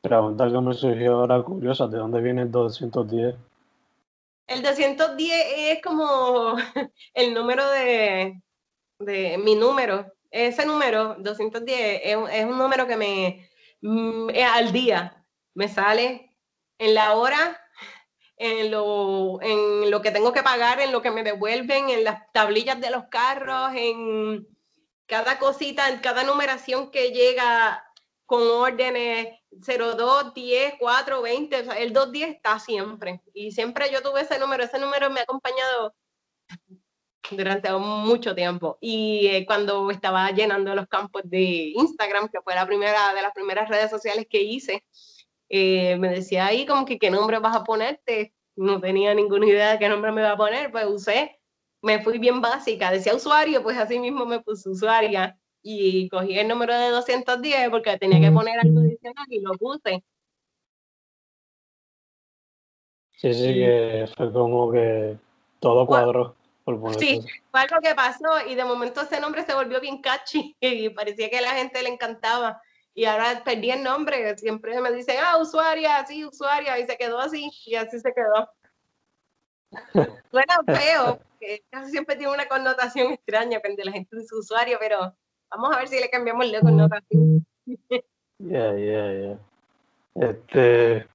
pregunta 0.00 0.50
que 0.50 0.60
me 0.60 0.74
surgió 0.74 1.16
ahora 1.16 1.42
curiosa, 1.42 1.86
¿de 1.88 1.98
dónde 1.98 2.20
viene 2.20 2.42
el 2.42 2.50
210? 2.50 3.34
El 4.46 4.62
210 4.62 5.44
es 5.56 5.82
como 5.82 6.56
el 7.14 7.34
número 7.34 7.68
de, 7.70 8.40
de 8.98 9.38
mi 9.38 9.54
número. 9.56 10.12
Ese 10.30 10.64
número, 10.64 11.16
210, 11.18 12.00
es, 12.04 12.16
es 12.32 12.44
un 12.44 12.58
número 12.58 12.86
que 12.86 12.96
me 12.96 13.48
mm, 13.82 14.30
al 14.54 14.72
día. 14.72 15.24
Me 15.54 15.68
sale 15.68 16.30
en 16.78 16.94
la 16.94 17.14
hora, 17.14 17.60
en 18.36 18.70
lo, 18.70 19.42
en 19.42 19.90
lo 19.90 20.00
que 20.00 20.12
tengo 20.12 20.32
que 20.32 20.42
pagar, 20.42 20.80
en 20.80 20.92
lo 20.92 21.02
que 21.02 21.10
me 21.10 21.24
devuelven, 21.24 21.90
en 21.90 22.04
las 22.04 22.30
tablillas 22.32 22.80
de 22.80 22.90
los 22.90 23.04
carros, 23.06 23.72
en 23.74 24.46
cada 25.10 25.40
cosita, 25.40 26.00
cada 26.00 26.22
numeración 26.22 26.92
que 26.92 27.10
llega 27.10 27.84
con 28.26 28.42
órdenes 28.42 29.40
02, 29.50 30.32
10, 30.34 30.74
4, 30.78 31.20
20, 31.20 31.60
o 31.60 31.64
sea, 31.64 31.74
el 31.74 31.92
210 31.92 32.36
está 32.36 32.60
siempre. 32.60 33.20
Y 33.34 33.50
siempre 33.50 33.90
yo 33.92 34.02
tuve 34.02 34.20
ese 34.20 34.38
número, 34.38 34.62
ese 34.62 34.78
número 34.78 35.10
me 35.10 35.18
ha 35.18 35.24
acompañado 35.24 35.92
durante 37.28 37.72
mucho 37.72 38.36
tiempo. 38.36 38.78
Y 38.80 39.26
eh, 39.26 39.44
cuando 39.44 39.90
estaba 39.90 40.30
llenando 40.30 40.72
los 40.76 40.86
campos 40.86 41.22
de 41.24 41.72
Instagram, 41.74 42.28
que 42.28 42.40
fue 42.42 42.54
la 42.54 42.66
primera 42.66 43.12
de 43.12 43.22
las 43.22 43.32
primeras 43.32 43.68
redes 43.68 43.90
sociales 43.90 44.28
que 44.30 44.42
hice, 44.42 44.84
eh, 45.48 45.96
me 45.96 46.10
decía 46.10 46.46
ahí 46.46 46.66
como 46.66 46.84
que 46.84 47.00
qué 47.00 47.10
nombre 47.10 47.40
vas 47.40 47.56
a 47.56 47.64
ponerte. 47.64 48.32
No 48.54 48.80
tenía 48.80 49.12
ninguna 49.12 49.46
idea 49.46 49.72
de 49.72 49.80
qué 49.80 49.88
nombre 49.88 50.12
me 50.12 50.20
iba 50.20 50.30
a 50.30 50.36
poner, 50.36 50.70
pues 50.70 50.86
usé, 50.86 51.39
me 51.82 52.02
fui 52.02 52.18
bien 52.18 52.40
básica, 52.40 52.90
decía 52.90 53.14
usuario, 53.14 53.62
pues 53.62 53.78
así 53.78 53.98
mismo 53.98 54.26
me 54.26 54.40
puse 54.40 54.68
usuaria 54.68 55.38
y 55.62 56.08
cogí 56.08 56.38
el 56.38 56.48
número 56.48 56.74
de 56.74 56.90
210 56.90 57.70
porque 57.70 57.98
tenía 57.98 58.20
que 58.20 58.34
poner 58.34 58.58
algo 58.60 58.80
adicional 58.80 59.26
y 59.28 59.40
lo 59.40 59.52
puse. 59.52 60.02
Sí, 63.16 63.34
sí, 63.34 63.54
que 63.54 64.08
fue 64.16 64.32
como 64.32 64.72
que 64.72 65.18
todo 65.58 65.86
por 65.86 66.00
ponerlo 66.00 66.36
Sí. 66.98 67.20
Fue 67.50 67.60
algo 67.60 67.76
que 67.82 67.94
pasó 67.94 68.46
y 68.48 68.54
de 68.54 68.64
momento 68.64 69.00
ese 69.00 69.20
nombre 69.20 69.44
se 69.44 69.54
volvió 69.54 69.80
bien 69.80 70.00
catchy 70.00 70.56
y 70.60 70.88
parecía 70.90 71.28
que 71.28 71.38
a 71.38 71.42
la 71.42 71.50
gente 71.50 71.82
le 71.82 71.88
encantaba. 71.88 72.62
Y 72.94 73.04
ahora 73.04 73.42
perdí 73.44 73.70
el 73.70 73.82
nombre, 73.82 74.36
siempre 74.36 74.80
me 74.80 74.92
dicen, 74.92 75.16
ah, 75.24 75.38
usuaria, 75.38 76.04
sí, 76.06 76.24
usuaria, 76.24 76.78
y 76.78 76.86
se 76.86 76.96
quedó 76.96 77.18
así, 77.20 77.50
y 77.64 77.74
así 77.76 78.00
se 78.00 78.12
quedó. 78.12 78.50
Suena 80.30 80.56
feo, 80.66 81.20
porque 81.40 81.64
casi 81.70 81.90
siempre 81.90 82.16
tiene 82.16 82.32
una 82.32 82.46
connotación 82.46 83.12
extraña 83.12 83.60
cuando 83.60 83.82
la 83.84 83.92
gente 83.92 84.16
dice 84.16 84.34
usuario, 84.34 84.76
pero 84.78 85.14
vamos 85.50 85.74
a 85.74 85.78
ver 85.78 85.88
si 85.88 85.98
le 85.98 86.10
cambiamos 86.10 86.50
la 86.50 86.60
connotación. 86.60 87.46
Yeah, 88.38 88.76
yeah, 88.76 89.12
yeah. 89.12 89.38
Este, 90.14 91.06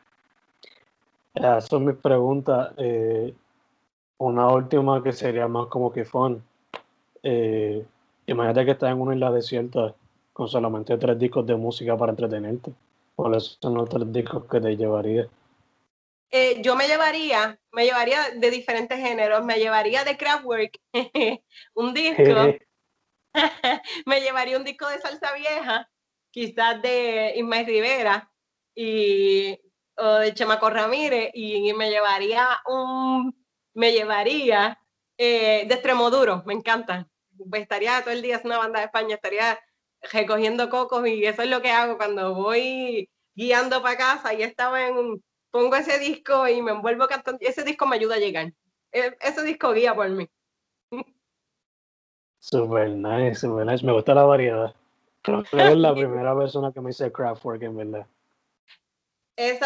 son 1.62 1.86
mis 1.86 1.96
preguntas. 1.96 2.74
Eh, 2.78 3.34
una 4.18 4.48
última 4.48 5.04
que 5.04 5.12
sería 5.12 5.48
más 5.48 5.68
como 5.68 5.92
que 5.92 6.06
fun. 6.06 6.44
Eh, 7.24 7.86
imagínate 8.28 8.66
que 8.66 8.72
estás 8.72 8.92
en 8.92 9.02
una 9.02 9.16
isla 9.16 9.32
desierta 9.32 9.94
con 10.34 10.48
solamente 10.48 10.98
tres 10.98 11.18
discos 11.20 11.46
de 11.46 11.56
música 11.56 11.98
para 11.98 12.12
entretenerte. 12.12 12.74
¿Cuáles 13.16 13.58
son 13.62 13.76
los 13.76 13.90
tres 13.90 14.12
discos 14.12 14.46
que 14.46 14.62
te 14.62 14.76
llevarías? 14.76 15.28
Eh, 16.32 16.62
yo 16.62 16.76
me 16.76 16.88
llevaría, 16.88 17.60
me 17.72 17.86
llevaría 17.86 18.32
de 18.32 18.52
diferentes 18.52 19.00
géneros, 19.00 19.46
me 19.46 19.58
llevaría 19.58 20.04
de 20.04 20.18
Kraftwerk, 20.18 20.80
un 21.76 21.94
disco. 21.94 22.24
me 24.06 24.22
llevaría 24.22 24.58
un 24.58 24.64
disco 24.64 24.88
de 24.88 25.00
salsa 25.00 25.34
vieja, 25.34 25.90
quizás 26.32 26.82
de 26.82 27.34
Ismael 27.36 27.66
Rivera 27.66 28.32
y 28.74 29.60
o 29.98 30.16
de 30.16 30.34
Chemaco 30.34 30.70
Ramírez, 30.70 31.32
y, 31.34 31.72
me 31.74 31.90
llevaría 31.90 32.48
un, 32.66 33.34
me 33.74 33.94
llevaría 33.94 34.78
eh, 35.18 35.66
de 35.68 35.74
Extremoduro, 35.74 36.44
me 36.46 36.54
encanta. 36.54 37.08
Pues 37.50 37.62
estaría 37.62 38.02
todo 38.02 38.12
el 38.12 38.22
día 38.22 38.38
es 38.38 38.46
una 38.46 38.58
banda 38.58 38.80
de 38.80 38.86
España, 38.86 39.16
estaría 39.16 39.60
recogiendo 40.12 40.70
cocos 40.70 41.08
y 41.08 41.26
eso 41.26 41.42
es 41.44 41.50
lo 41.50 41.62
que 41.62 41.72
hago 41.72 41.98
cuando 41.98 42.34
voy 42.34 43.10
guiando 43.36 43.82
para 43.82 43.98
casa 43.98 44.34
y 44.34 44.44
estaba 44.44 44.86
en 44.88 44.98
un, 44.98 45.24
pongo 45.56 45.74
ese 45.78 45.98
disco 46.00 46.50
y 46.50 46.62
me 46.62 46.72
envuelvo 46.72 47.08
cantando, 47.08 47.40
ese 47.40 47.64
disco 47.64 47.88
me 47.88 47.96
ayuda 47.96 48.16
a 48.16 48.20
llegar. 48.20 48.52
E- 48.92 49.16
ese 49.22 49.42
disco 49.42 49.72
guía 49.72 49.96
por 49.96 50.10
mí. 50.10 50.30
Super 52.40 52.90
nice, 52.90 53.36
super 53.36 53.66
nice. 53.66 53.86
Me 53.86 53.94
gusta 53.94 54.14
la 54.14 54.24
variedad. 54.24 54.76
Creo 55.22 55.44
que 55.44 55.56
eres 55.58 55.78
la 55.78 55.94
primera 55.96 56.38
persona 56.38 56.74
que 56.74 56.82
me 56.82 56.90
dice 56.90 57.10
Craftwork, 57.10 57.62
en 57.64 57.78
verdad. 57.78 58.06
eso, 59.38 59.66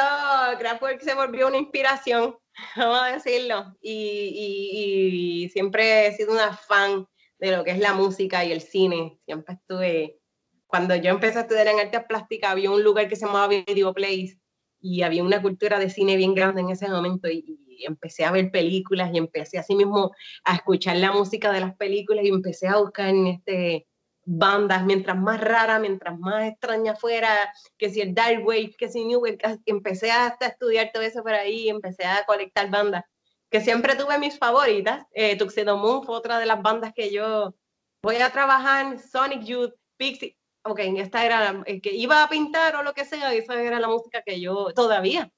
Kraftwerk 0.59 1.01
se 1.01 1.15
volvió 1.15 1.47
una 1.47 1.57
inspiración, 1.57 2.37
vamos 2.77 2.99
a 3.01 3.07
decirlo, 3.13 3.75
y, 3.81 3.91
y- 3.91 5.43
y 5.45 5.49
siempre 5.49 6.05
he 6.05 6.11
sido 6.13 6.33
una 6.33 6.55
fan 6.55 7.07
de 7.39 7.57
lo 7.57 7.63
que 7.63 7.71
es 7.71 7.79
la 7.79 7.93
música 7.93 8.45
y 8.45 8.51
el 8.51 8.61
cine. 8.61 9.19
Siempre 9.25 9.55
estuve, 9.55 10.19
cuando 10.67 10.95
yo 10.95 11.09
empecé 11.09 11.39
a 11.39 11.41
estudiar 11.41 11.65
en 11.67 11.79
artes 11.79 12.03
plásticas, 12.07 12.51
había 12.51 12.69
un 12.69 12.83
lugar 12.83 13.07
que 13.09 13.15
se 13.15 13.25
llamaba 13.25 13.47
Video 13.47 13.91
Place 13.91 14.39
y 14.81 15.01
había 15.03 15.23
una 15.23 15.41
cultura 15.41 15.79
de 15.79 15.89
cine 15.89 16.15
bien 16.15 16.35
grande 16.35 16.61
en 16.61 16.69
ese 16.69 16.87
momento 16.87 17.29
y, 17.29 17.57
empecé 17.81 18.25
a 18.25 18.31
ver 18.31 18.51
películas 18.51 19.09
y 19.13 19.17
empecé 19.17 19.57
así 19.57 19.73
mismo 19.73 20.11
a 20.43 20.55
escuchar 20.55 20.97
la 20.97 21.13
música 21.13 21.49
de 21.53 21.61
las 21.61 21.77
películas 21.77 22.25
y 22.25 22.27
empecé 22.27 22.67
a 22.67 22.75
buscar 22.75 23.07
en 23.07 23.27
este 23.27 23.87
bandas, 24.25 24.85
mientras 24.85 25.17
más 25.17 25.41
rara, 25.41 25.79
mientras 25.79 26.19
más 26.19 26.49
extraña 26.49 26.95
fuera, 26.95 27.29
que 27.77 27.89
si 27.89 28.01
el 28.01 28.13
Dark 28.13 28.45
Wave, 28.45 28.75
que 28.77 28.89
si 28.89 29.05
New 29.05 29.21
Wave, 29.21 29.37
empecé 29.65 30.11
hasta 30.11 30.45
a 30.45 30.49
estudiar 30.49 30.91
todo 30.93 31.03
eso 31.03 31.23
por 31.23 31.33
ahí, 31.33 31.69
empecé 31.69 32.03
a 32.05 32.25
colectar 32.25 32.69
bandas, 32.69 33.05
que 33.49 33.61
siempre 33.61 33.95
tuve 33.95 34.19
mis 34.19 34.37
favoritas. 34.37 35.05
Eh, 35.13 35.35
Tuxedo 35.37 35.77
Moon 35.77 36.03
fue 36.03 36.15
otra 36.15 36.37
de 36.37 36.45
las 36.45 36.61
bandas 36.61 36.93
que 36.93 37.11
yo 37.11 37.55
voy 38.03 38.17
a 38.17 38.29
trabajar, 38.29 38.99
Sonic 38.99 39.43
Youth, 39.43 39.73
Pixie, 39.97 40.37
ok, 40.63 40.79
esta 40.97 41.25
era 41.25 41.51
la 41.53 41.63
el 41.65 41.81
que 41.81 41.93
iba 41.95 42.23
a 42.23 42.29
pintar 42.29 42.75
o 42.75 42.83
lo 42.83 42.93
que 42.93 43.05
sea, 43.05 43.33
esa 43.33 43.61
era 43.61 43.79
la 43.79 43.87
música 43.87 44.21
que 44.23 44.39
yo 44.39 44.67
todavía 44.73 45.31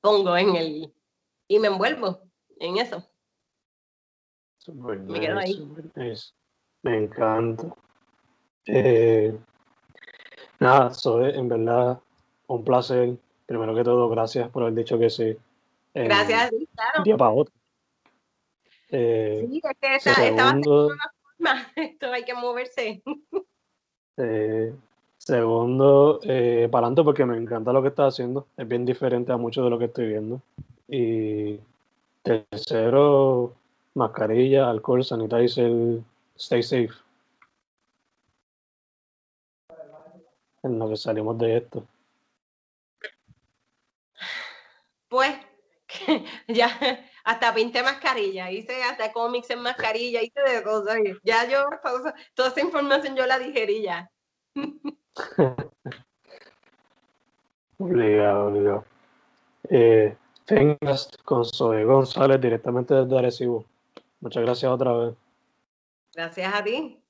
pongo 0.00 0.36
en 0.36 0.56
el, 0.56 0.94
y 1.48 1.58
me 1.58 1.68
envuelvo 1.68 2.22
en 2.58 2.78
eso. 2.78 3.08
Super 4.58 4.98
Me 5.00 5.20
quedo 5.20 5.34
nice, 5.36 5.46
ahí. 5.46 5.54
super 5.54 5.84
nice. 5.96 6.32
Me 6.82 6.96
encanta. 6.98 7.74
Eh, 8.66 9.36
nada, 10.60 10.92
soy 10.94 11.30
en 11.34 11.48
verdad 11.48 12.00
un 12.46 12.64
placer. 12.64 13.16
Primero 13.46 13.74
que 13.74 13.84
todo, 13.84 14.08
gracias 14.08 14.48
por 14.50 14.62
haber 14.62 14.74
dicho 14.74 14.98
que 14.98 15.10
sí. 15.10 15.36
En 15.94 16.04
Gracias, 16.08 16.50
sí, 16.50 16.68
claro. 16.74 16.98
Un 16.98 17.04
día 17.04 17.16
para 17.16 17.30
otro. 17.32 17.54
Eh, 18.90 19.46
Sí, 19.50 19.60
es 19.64 19.78
que 19.80 19.96
esta, 19.96 20.10
esta 20.12 20.44
va 20.44 20.50
a 20.50 20.52
ser 20.52 20.62
segundo, 20.62 20.88
una- 21.38 21.72
esto 21.76 22.12
hay 22.12 22.24
que 22.24 22.34
moverse. 22.34 23.02
Eh, 24.16 24.74
segundo, 25.18 26.20
eh, 26.24 26.68
para 26.70 26.86
adelante 26.86 27.04
porque 27.04 27.24
me 27.24 27.36
encanta 27.36 27.72
lo 27.72 27.82
que 27.82 27.88
estás 27.88 28.14
haciendo. 28.14 28.46
Es 28.56 28.68
bien 28.68 28.84
diferente 28.84 29.32
a 29.32 29.36
mucho 29.36 29.64
de 29.64 29.70
lo 29.70 29.78
que 29.78 29.86
estoy 29.86 30.08
viendo. 30.08 30.40
Y 30.88 31.58
tercero, 32.22 33.54
mascarilla, 33.94 34.70
alcohol, 34.70 35.04
sanitizer, 35.04 36.00
stay 36.36 36.62
safe. 36.62 36.90
En 40.62 40.78
lo 40.78 40.88
que 40.88 40.96
salimos 40.96 41.38
de 41.38 41.56
esto. 41.56 41.84
Pues, 45.08 45.34
ya 46.48 46.68
hasta 47.24 47.54
pinté 47.54 47.82
mascarilla, 47.82 48.50
hice 48.50 48.82
hasta 48.82 49.12
cómics 49.12 49.50
en 49.50 49.60
mascarilla, 49.60 50.22
hice 50.22 50.40
de 50.40 50.62
cosas. 50.62 50.98
Ya 51.22 51.48
yo, 51.48 51.64
toda 52.34 52.48
esa 52.48 52.60
información 52.60 53.16
yo 53.16 53.26
la 53.26 53.38
digerí 53.38 53.82
ya. 53.82 54.10
obligado, 57.78 58.46
obligado. 58.46 58.84
Eh, 59.68 60.16
tengas 60.44 61.10
con 61.24 61.44
Zoe 61.44 61.84
González 61.84 62.40
directamente 62.40 62.94
desde 62.94 63.18
Arecibo. 63.18 63.64
Muchas 64.20 64.42
gracias 64.42 64.70
otra 64.70 64.92
vez. 64.92 65.14
Gracias 66.14 66.54
a 66.54 66.62
ti. 66.62 67.01